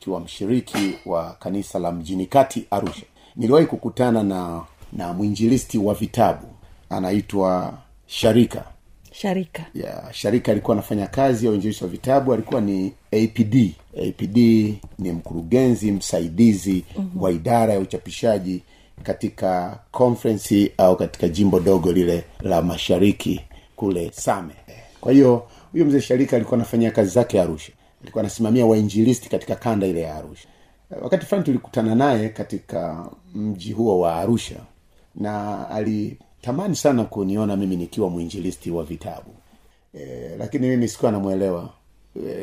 ikiwa 0.00 0.20
mshiriki 0.20 0.94
wa 1.06 1.32
kanisa 1.40 1.78
la 1.78 1.92
mjini 1.92 2.26
kati 2.26 2.64
arusha. 2.70 3.02
Niliwahi 3.36 3.66
kukutana 3.66 4.22
na 4.22 4.62
na 4.92 5.12
mwinjilisti 5.12 5.78
wa 5.78 5.94
vitabu. 5.94 6.46
Anaitwa 6.90 7.74
sharika 8.06 8.64
sharika. 9.14 9.64
Yeah, 9.74 10.12
sharika 10.12 10.52
alikuwa 10.52 10.76
anafanya 10.76 11.06
kazi 11.06 11.46
ya 11.46 11.52
uinjilisti 11.52 11.84
wa 11.84 11.90
vitabu 11.90 12.32
alikuwa 12.34 12.60
ni 12.60 12.92
apd 13.12 13.70
apd 14.08 14.36
ni 14.98 15.12
mkurugenzi 15.12 15.92
msaidizi 15.92 16.84
mm-hmm. 16.98 17.22
wa 17.22 17.30
idara 17.32 17.72
ya 17.72 17.80
uchapishaji 17.80 18.62
katika 19.02 19.78
konferensi 19.90 20.72
au 20.78 20.96
katika 20.96 21.28
jimbo 21.28 21.60
dogo 21.60 21.92
lile 21.92 22.24
la 22.40 22.62
mashariki 22.62 23.40
kule 23.76 24.10
same. 24.12 24.52
Kwa 25.00 25.12
hiyo 25.12 25.46
huyo 25.72 25.84
mzee 25.84 26.00
sharika 26.00 26.36
alikuwa 26.36 26.56
anafanyia 26.58 26.90
kazi 26.90 27.10
zake 27.10 27.40
arusha. 27.40 27.72
Alikuwa 28.02 28.22
anasimamia 28.22 28.66
wainjilisti 28.66 29.28
katika 29.28 29.54
kanda 29.54 29.86
ile 29.86 30.00
ya 30.00 30.14
arusha. 30.14 30.48
Wakati 31.02 31.26
fulani 31.26 31.44
tulikutana 31.44 31.94
naye 31.94 32.28
katika 32.28 33.10
mji 33.34 33.72
huo 33.72 33.98
wa 34.00 34.16
arusha 34.16 34.56
na 35.14 35.68
alitamani 36.44 36.76
sana 36.76 37.04
kuniona 37.04 37.56
mimi 37.56 37.76
nikiwa 37.76 38.10
mwinjilisti 38.10 38.70
wa 38.70 38.84
vitabu. 38.84 39.30
E, 39.94 40.30
lakini 40.38 40.68
mimi 40.68 40.88
sikuwa 40.88 41.12
namwelewa. 41.12 41.70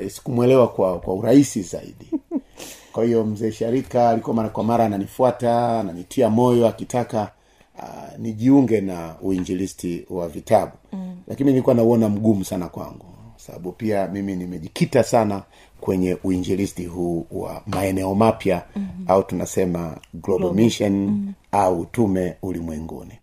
E, 0.04 0.10
sikumwelewa 0.10 0.68
kwa 0.68 1.00
kwa 1.00 1.14
urahisi 1.14 1.62
zaidi. 1.62 2.08
Kwa 2.94 3.06
hiyo 3.06 3.26
mzee 3.26 3.52
sharika 3.52 4.10
alikuwa 4.10 4.36
mara 4.36 4.50
kwa 4.50 4.64
mara 4.64 4.86
ananifuata 4.86 5.80
ananitia 5.80 6.30
moyo 6.30 6.68
akitaka 6.68 7.32
uh, 7.78 8.20
nijiunge 8.20 8.82
na 8.82 9.16
uinjilisti 9.22 10.06
wa 10.10 10.28
vitabu. 10.28 10.72
Mm. 10.94 11.16
lakini 11.28 11.50
nilikuwa 11.50 11.76
nauona 11.76 12.10
mgumu 12.10 12.46
sana 12.46 12.68
kwangu. 12.68 13.06
Sababu 13.38 13.72
pia 13.72 14.08
mimi 14.08 14.36
nimejikita 14.36 15.04
sana 15.04 15.44
kwenye 15.82 16.18
uinjilisti 16.24 16.86
huu 16.86 17.26
wa 17.32 17.62
maeneo 17.68 18.16
mapya 18.16 18.64
mm-hmm. 18.76 19.06
au 19.08 19.24
tunasema 19.24 19.98
global. 20.14 20.54
mission 20.54 20.92
mm-hmm. 20.94 21.34
au 21.52 21.86
tume 21.86 22.36
ulimwenguni 22.42 23.21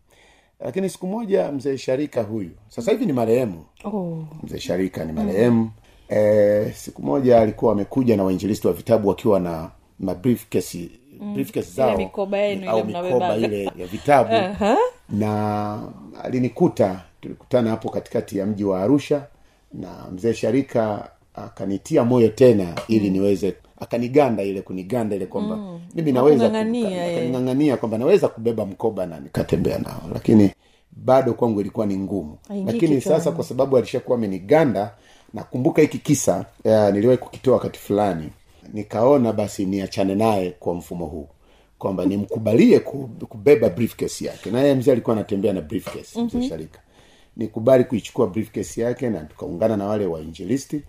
lakini 0.61 0.89
siku 0.89 1.07
moja 1.07 1.53
mzee 1.53 1.77
sharika 1.77 2.23
huyu 2.23 2.51
sasa 2.69 2.91
hivi 2.93 3.07
ni 3.07 3.13
marehemu 3.13 3.65
oh. 3.85 4.25
mzee 4.43 4.59
sharika 4.59 5.05
ni 5.05 5.13
marehemu 5.13 5.61
mm. 5.63 5.71
e, 6.09 6.73
siku 6.75 7.03
moja 7.03 7.41
alikuwa 7.41 7.73
amekuja 7.73 8.17
na 8.17 8.25
wainjilisti 8.25 8.67
wa 8.67 8.73
vitabu 8.73 9.09
wakiwa 9.09 9.41
na 9.41 9.71
mabriefcase 10.01 10.89
briefcase 11.35 11.71
zao 11.71 11.97
mikoba 11.97 12.39
yenu 12.39 12.63
ile 12.63 12.71
au 12.71 12.85
mikoba 12.85 13.37
ile 13.37 13.65
ya 13.77 13.87
vitabu 13.87 14.35
Aha. 14.35 14.77
na 15.09 15.93
alinikuta 16.25 17.01
tulikutana 17.21 17.71
hapo 17.71 17.89
katikati 17.91 18.39
ya 18.39 18.47
mji 18.47 18.65
wa 18.65 18.83
arusha 18.83 19.27
na 19.73 20.07
mzee 20.13 20.35
sharika 20.35 21.11
akanitia 21.35 22.05
moyo 22.05 22.29
tena 22.29 22.75
ili 22.89 23.11
niweze 23.11 23.55
akaniganda 23.81 24.43
ile 24.43 24.63
kuniganda 24.63 25.17
ile 25.17 25.27
kwamba 25.27 25.57
mm. 25.57 25.81
mimi 25.95 26.13
naweza 26.13 26.45
eh. 26.47 27.77
kwamba 27.77 27.99
naweza 27.99 28.29
kubeba 28.29 28.67
mkoba 28.67 29.07
na 29.07 29.21
nikatembea 29.21 29.79
nao. 29.79 30.03
Lakini 30.15 30.51
bado 30.93 31.35
kwangu 31.35 31.61
ilikuwa 31.61 31.87
ni 31.87 31.97
ngumu. 31.99 32.39
Haingii 32.49 32.73
lakini 32.73 33.01
sasa 33.01 33.33
kwa 33.33 33.45
sababu 33.45 33.77
alishakuwa 33.77 34.19
ameniganda 34.19 34.95
nakumbuka 35.35 35.83
hiki 35.83 35.99
kisa 35.99 36.45
uh, 36.65 36.89
niliwahi 36.95 37.19
kukitoa 37.19 37.55
wakati 37.55 37.79
fulani. 37.79 38.29
Nikaona 38.73 39.33
basi 39.33 39.65
niachane 39.67 40.15
naye 40.15 40.51
kwa 40.51 40.75
mfumo 40.75 41.07
huu. 41.07 41.29
Kwamba 41.79 42.05
nimkubalie 42.05 42.81
kubeba 43.29 43.69
briefcase 43.69 44.25
yake. 44.25 44.51
Na 44.51 44.61
yeye 44.61 44.75
mzee 44.75 44.93
alikuwa 44.93 45.17
anatembea 45.17 45.53
na 45.53 45.61
briefcase 45.61 46.21
mm-hmm. 46.21 46.41
mzee 46.41 46.49
sharika. 46.49 46.81
Nikubali 47.37 47.85
kuichukua 47.85 48.27
briefcase 48.27 48.81
yake 48.81 49.11
na 49.11 49.21
tukaungana 49.21 49.77
na 49.77 49.87
wale 49.87 50.07
wainjilisti 50.07 50.83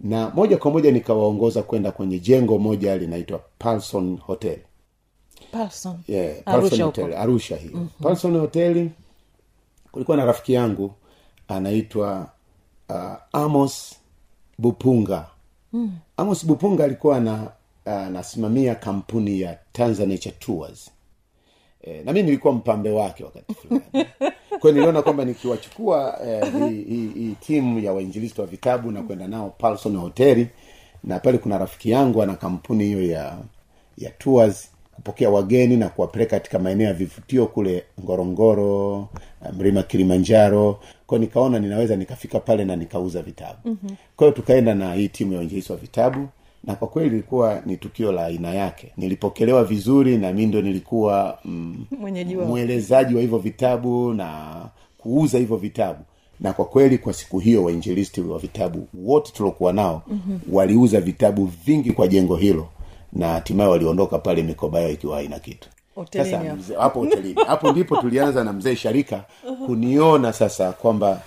na 0.00 0.30
moja 0.30 0.56
kwa 0.56 0.70
moja 0.70 0.90
nikawaongoza 0.90 1.62
kwenda 1.62 1.92
kwenye 1.92 2.18
jengo 2.18 2.58
moja 2.58 2.96
linaitwa 2.96 3.40
Parson 3.58 4.16
Hotel 4.18 4.58
Parson. 5.52 5.98
yeah, 6.08 6.36
Arusha 6.46 6.84
Hotel, 6.84 7.14
Arusha 7.14 7.56
hiyo 7.56 7.76
mm-hmm. 7.76 8.40
Hotel 8.40 8.88
kulikuwa 9.92 10.16
na 10.16 10.24
rafiki 10.24 10.52
yangu 10.52 10.94
anaitwa 11.48 12.30
uh, 12.88 13.14
Amos 13.32 13.94
Bupunga 14.58 15.26
mm. 15.72 15.92
Amos 16.16 16.46
Bupunga 16.46 16.84
alikuwa 16.84 17.16
ana 17.16 17.50
anasimamia 17.84 18.74
kampuni 18.74 19.40
ya 19.40 19.58
Tanzania 19.72 20.18
Tours 20.38 20.90
e, 21.82 22.02
na 22.04 22.12
mi 22.12 22.22
nilikuwa 22.22 22.52
mpambe 22.54 22.90
wake 22.90 23.24
wakati 23.24 23.54
fulani. 23.54 24.06
Kwa 24.60 24.72
niliona 24.72 25.02
kwamba 25.02 25.24
nikiwachukua 25.24 26.18
eh, 26.26 26.52
hii, 26.68 27.08
hii 27.14 27.34
timu 27.40 27.78
ya 27.78 27.92
wainjilisti 27.92 28.40
wa 28.40 28.46
vitabu 28.46 28.90
na 28.90 29.02
kwenda 29.02 29.28
nao 29.28 29.54
Palson 29.58 29.96
hoteli 29.96 30.46
na 31.04 31.18
pale 31.18 31.38
kuna 31.38 31.58
rafiki 31.58 31.90
yangu 31.90 32.22
ana 32.22 32.34
kampuni 32.34 32.84
hiyo 32.84 33.02
ya 33.06 33.38
ya 33.98 34.10
tours 34.10 34.70
kupokea 34.92 35.30
wageni 35.30 35.76
na 35.76 35.88
kuwapeleka 35.88 36.30
katika 36.30 36.58
maeneo 36.58 36.86
ya 36.86 36.92
vivutio 36.94 37.46
kule 37.46 37.84
ngorongoro 38.04 39.08
eh, 39.46 39.52
mlima 39.58 39.82
kilimanjaro. 39.82 40.80
Kwao 41.06 41.18
nikaona 41.20 41.58
ninaweza 41.58 41.96
nikafika 41.96 42.40
pale 42.40 42.64
na 42.64 42.76
nikauza 42.76 43.22
vitabu. 43.22 43.58
Mm-hmm. 43.64 43.96
kwa 44.16 44.26
hiyo 44.26 44.36
tukaenda 44.36 44.74
na 44.74 44.94
hii 44.94 45.08
timu 45.08 45.32
ya 45.32 45.38
wainjilisti 45.38 45.72
wa 45.72 45.78
vitabu 45.78 46.28
na 46.64 46.74
kwa 46.74 46.88
kweli 46.88 47.08
ilikuwa 47.08 47.62
ni 47.66 47.76
tukio 47.76 48.12
la 48.12 48.24
aina 48.26 48.54
yake. 48.54 48.92
Nilipokelewa 48.96 49.64
vizuri 49.64 50.18
na 50.18 50.32
mi 50.32 50.46
ndo 50.46 50.62
nilikuwa 50.62 51.38
mm, 51.44 51.84
mwelezaji 52.46 53.14
wa 53.14 53.20
hivyo 53.20 53.38
vitabu 53.38 54.12
na 54.14 54.54
kuuza 54.98 55.38
hivyo 55.38 55.56
vitabu. 55.56 55.98
Na 56.40 56.52
kwa 56.52 56.64
kweli 56.64 56.98
kwa 56.98 57.12
siku 57.12 57.38
hiyo 57.38 57.64
wainjilisti 57.64 58.20
wa 58.20 58.38
vitabu 58.38 58.88
wote 58.94 59.32
tuliokuwa 59.32 59.72
nao 59.72 60.02
mm-hmm. 60.08 60.40
waliuza 60.52 61.00
vitabu 61.00 61.50
vingi 61.66 61.92
kwa 61.92 62.08
jengo 62.08 62.36
hilo 62.36 62.68
na 63.12 63.28
hatimaye 63.28 63.70
waliondoka 63.70 64.18
pale 64.18 64.42
mikoba 64.42 64.80
yao 64.80 64.90
ikiwa 64.90 65.16
haina 65.16 65.38
kitu. 65.38 65.68
Sasa 66.24 66.54
mze, 66.56 66.74
hapo 66.74 67.00
hotelini. 67.00 67.34
Hapo 67.46 67.72
ndipo 67.72 67.96
tulianza 67.96 68.44
na 68.44 68.52
mzee 68.52 68.76
sharika 68.76 69.24
kuniona 69.66 70.32
sasa 70.32 70.72
kwamba 70.72 71.22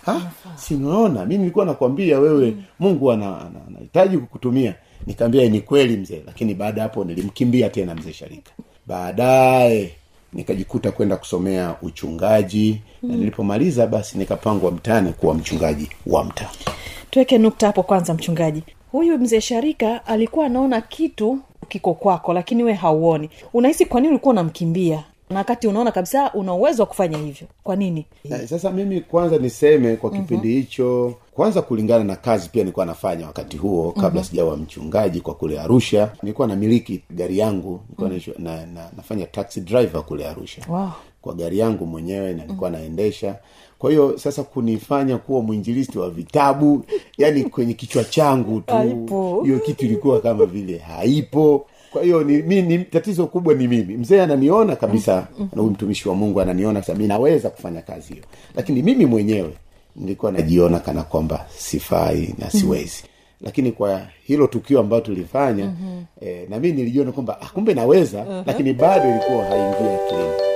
sinaona 0.56 1.26
mi 1.26 1.38
nilikuwa 1.38 1.66
nakwambia 1.66 2.20
wewe 2.20 2.54
mungu 2.80 3.12
ana- 3.12 3.38
ana- 3.42 3.68
anahitaji 3.68 4.18
kukutumia 4.18 4.76
nikaambia 5.08 5.50
ni 5.50 5.62
kweli 5.62 5.98
mzee 5.98 6.22
lakini 6.26 6.54
baada 6.54 6.82
ya 6.82 6.88
hapo 6.88 7.04
nilimkimbia 7.04 7.70
tena 7.70 7.96
mzee 7.96 8.14
sharika. 8.14 8.52
Baadaye 8.88 9.92
nikajikuta 10.34 10.92
kwenda 10.92 11.18
kusomea 11.18 11.76
uchungaji 11.82 12.82
na 13.04 13.16
nilipomaliza 13.16 13.88
basi 13.88 14.18
nikapangwa 14.18 14.72
mtaani 14.72 15.14
kuwa 15.14 15.34
mchungaji 15.34 15.90
wa 16.08 16.24
mtaa. 16.24 16.50
Tuweke 17.10 17.38
nukta 17.38 17.68
hapo 17.68 17.84
kwanza 17.84 18.14
mchungaji. 18.14 18.64
Huyu 18.92 19.18
mzee 19.18 19.42
sharika 19.42 20.06
alikuwa 20.06 20.46
anaona 20.46 20.82
kitu 20.82 21.40
kiko 21.70 21.94
kwako 21.94 22.34
lakini 22.34 22.64
we 22.64 22.74
hauoni. 22.74 23.30
Unahisi 23.54 23.86
kwa 23.86 24.02
nini 24.02 24.10
ulikuwa 24.14 24.32
unamkimbia 24.32 25.04
na 25.34 25.40
wakati 25.40 25.68
unaona 25.68 25.92
kabisa 25.92 26.34
una 26.34 26.54
uwezo 26.54 26.84
wa 26.84 26.88
kufanya 26.88 27.18
hivyo. 27.18 27.48
Kwa 27.64 27.76
nini? 27.76 28.06
Na 28.30 28.48
sasa 28.48 28.72
mimi 28.72 29.02
kwanza 29.02 29.38
niseme 29.38 29.96
kwa 29.96 30.12
kipindi 30.12 30.48
hicho 30.54 31.14
kwanza 31.34 31.62
kulingana 31.62 32.04
na 32.04 32.16
kazi 32.16 32.50
pia 32.50 32.64
nilikuwa 32.64 32.86
nafanya 32.86 33.28
wakati 33.28 33.58
huo 33.58 33.92
kabla 33.92 34.10
mm-hmm. 34.10 34.24
sijawa 34.24 34.58
mchungaji 34.58 35.22
kwa 35.22 35.34
kule 35.36 35.60
arusha. 35.60 36.12
Nilikuwa 36.24 36.48
namiliki 36.48 37.04
gari 37.10 37.38
yangu 37.38 37.80
nilikuwa 38.00 38.10
mm-hmm. 38.10 38.44
na, 38.44 38.66
na, 38.66 38.90
nafanya 38.98 39.26
taxi 39.26 39.62
driver 39.62 40.04
kule 40.04 40.28
arusha. 40.28 40.62
Wow. 40.70 40.90
kwa 41.22 41.34
gari 41.34 41.60
yangu 41.60 41.86
mwenyewe 41.86 42.34
na 42.34 42.44
nilikuwa 42.44 42.70
naendesha. 42.70 43.36
Kwa 43.80 43.90
hiyo 43.92 44.18
sasa 44.18 44.44
kunifanya 44.44 45.18
kuwa 45.18 45.42
mwinjilisti 45.42 46.00
wa 46.00 46.10
vitabu 46.10 46.86
yani 47.18 47.44
kwenye 47.44 47.74
kichwa 47.74 48.04
changu 48.04 48.62
tu 48.62 48.74
hiyo 49.44 49.60
kitu 49.60 49.86
ilikuwa 49.86 50.22
kama 50.22 50.46
vile 50.46 50.78
haipo 50.78 51.66
kwa 51.94 52.04
hiyo 52.04 52.24
ni, 52.24 52.42
mi, 52.42 52.62
ni 52.62 52.80
tatizo 52.80 53.28
kubwa 53.28 53.54
ni 53.54 53.68
mimi. 53.68 53.98
Mzee 53.98 54.22
ananiona 54.22 54.76
kabisa 54.76 55.28
na 55.40 55.62
huyu 55.62 55.70
mtumishi 55.72 56.10
wa 56.10 56.16
mungu 56.16 56.42
ananiona 56.42 56.74
kabisa 56.82 56.96
mi 56.96 57.08
naweza 57.08 57.50
kufanya 57.50 57.82
kazi 57.82 58.14
hiyo. 58.14 58.26
Lakini 58.56 58.82
mimi 58.82 59.06
mwenyewe 59.06 59.50
nilikuwa 59.96 60.32
najiona 60.32 60.80
kana 60.80 61.04
kwamba 61.04 61.46
sifai 61.58 62.36
na 62.38 62.50
siwezi. 62.52 63.04
Lakini 63.42 63.72
kwa 63.72 64.02
hilo 64.24 64.48
tukio 64.48 64.80
ambayo 64.80 65.02
tulifanya 65.02 65.66
mm-hmm. 65.66 66.06
eh, 66.22 66.50
na 66.50 66.60
mi 66.60 66.72
nilijiona 66.72 67.12
kwamba 67.12 67.42
ah, 67.42 67.46
kumbe 67.50 67.74
naweza 67.74 68.24
uh-huh. 68.24 68.44
lakini 68.46 68.74
bado 68.74 69.10
ilikuwa 69.10 69.46
haingia 69.46 69.96
akilini 70.06 70.53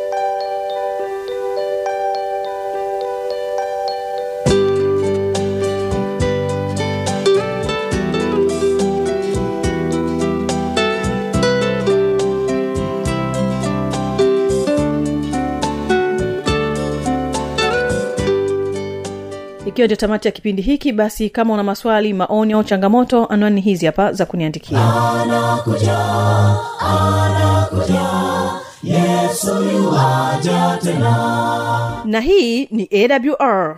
ikiwa 19.77 19.85
ndio 19.87 19.97
tamati 19.97 20.27
ya 20.27 20.31
kipindi 20.31 20.61
hiki 20.61 20.91
basi 20.91 21.29
kama 21.29 21.53
una 21.53 21.63
maswali 21.63 22.13
maoni 22.13 22.53
au 22.53 22.63
changamoto 22.63 23.25
anwani 23.25 23.61
hizi 23.61 23.85
hapa 23.85 24.13
za 24.13 24.25
kuniandikia. 24.25 24.79
Yuwaja 29.73 30.79
tena. 30.83 32.01
Na 32.05 32.19
hii 32.19 32.65
ni 32.65 32.89
awr 32.91 33.77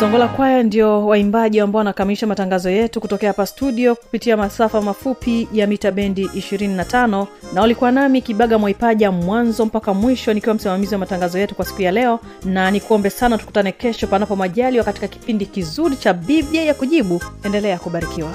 songola 0.00 0.28
kwaya 0.28 0.62
ndio 0.62 1.06
waimbaji 1.06 1.60
ambao 1.60 1.78
wanakamilisha 1.78 2.26
matangazo 2.26 2.70
yetu 2.70 3.00
kutokea 3.00 3.28
hapa 3.30 3.46
studio 3.46 3.94
kupitia 3.94 4.36
masafa 4.36 4.82
mafupi 4.82 5.48
ya 5.52 5.66
mita 5.66 5.90
bendi 5.90 6.24
25 6.26 7.26
na 7.54 7.60
walikuwa 7.60 7.92
nami 7.92 8.22
kibaga 8.22 8.58
mwaipaja 8.58 9.10
mwanzo 9.12 9.66
mpaka 9.66 9.94
mwisho 9.94 10.34
nikiwa 10.34 10.54
msimamizi 10.54 10.94
wa 10.94 10.98
matangazo 10.98 11.38
yetu 11.38 11.54
kwa 11.54 11.64
siku 11.64 11.82
ya 11.82 11.90
leo. 11.92 12.20
Na 12.44 12.70
nikuombe 12.70 13.10
sana 13.10 13.38
tukutane 13.38 13.72
kesho 13.72 14.06
panapo 14.06 14.36
majaliwa 14.36 14.84
katika 14.84 15.08
kipindi 15.08 15.46
kizuri 15.46 15.96
cha 15.96 16.12
biblia 16.14 16.62
ya 16.64 16.74
kujibu. 16.74 17.20
Endelea 17.44 17.78
kubarikiwa 17.78 18.34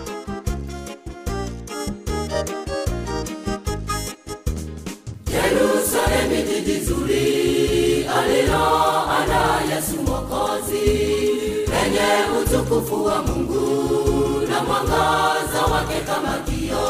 utukufu 12.60 13.06
wa 13.06 13.22
mungu 13.22 14.42
na 14.50 14.64
mwangaza 14.64 15.62
wake 15.74 16.00
kama 16.06 16.38
kio 16.38 16.86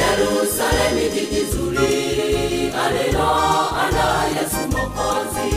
yerusalemi 0.00 1.10
jiji 1.14 1.44
zuri 1.44 2.72
aliloanda 2.84 4.24
yesu 4.36 4.56
mokozi 4.72 5.56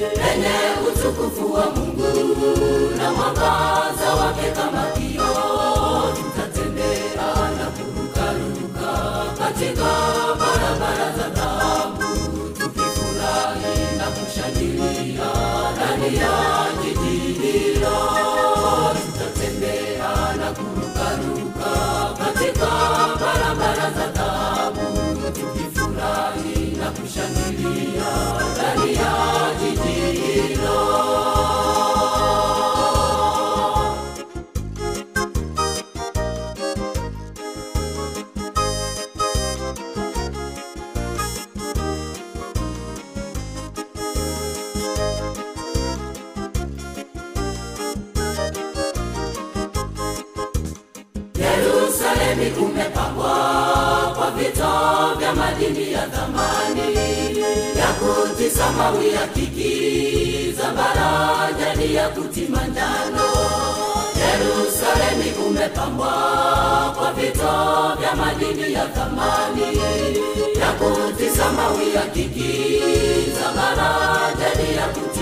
lenye 0.00 0.58
utukufu 0.88 1.52
wa 1.54 1.70
mungu 1.70 2.30
na 2.96 3.12
mwangaza 3.12 4.14
wake 4.14 4.50
kama 4.50 4.82
kio 4.86 5.34
tutatembea 6.16 7.50
na 7.58 7.66
kurukaruka 7.66 9.24
katika 9.38 9.90
barabara 10.38 11.12
za 11.18 11.28
dhahabu 11.28 12.04
tukifurahi 12.58 13.96
na 13.98 14.04
kushangilia 14.04 15.30
ndani 15.76 16.16
ya 16.16 16.30
hilo 17.58 18.24
na 20.38 20.50
kurukaruka 20.52 21.70
katika 22.18 22.66
barabara 23.20 23.90
za 23.90 24.06
dhahabu 24.06 25.14
tukifurahi 25.32 26.76
na 26.78 26.90
kushangilia 26.90 28.10
ndani 28.52 28.94
ya 28.94 29.14
jiji 29.60 30.23
kuti 58.64 58.92
uyakiki 58.92 59.14
ya 59.14 59.26
kiki 59.26 60.52
zambarajani 60.58 61.94
ya 61.94 62.08
kuti 62.08 62.40
yerusalemi 64.20 65.32
umepambwa 65.48 66.12
kwa 66.98 67.12
vito 67.12 67.52
vya 68.00 68.14
madini 68.16 68.72
ya 68.72 68.86
thamani. 68.86 69.78
Ya 70.60 70.72
kuti 70.72 71.30
samawi 71.36 71.94
ya 71.94 72.02
ya 74.76 74.86
kuti 74.88 75.13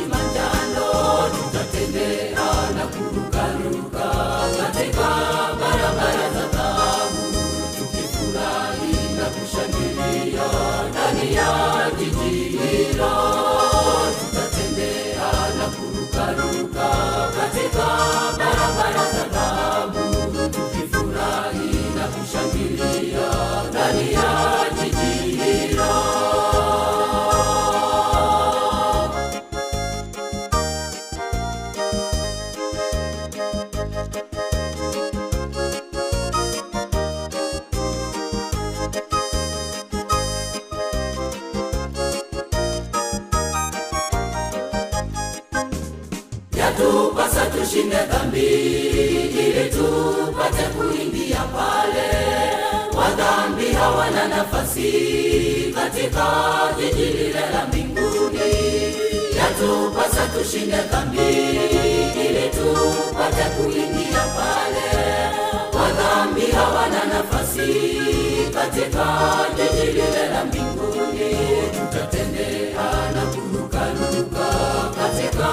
jiji 69.70 69.87
lile 69.92 70.27
la 70.33 70.44
mbinguni 70.44 71.37
tutatendeana 71.72 73.22
kunukanuka 73.35 74.46
katika 74.96 75.48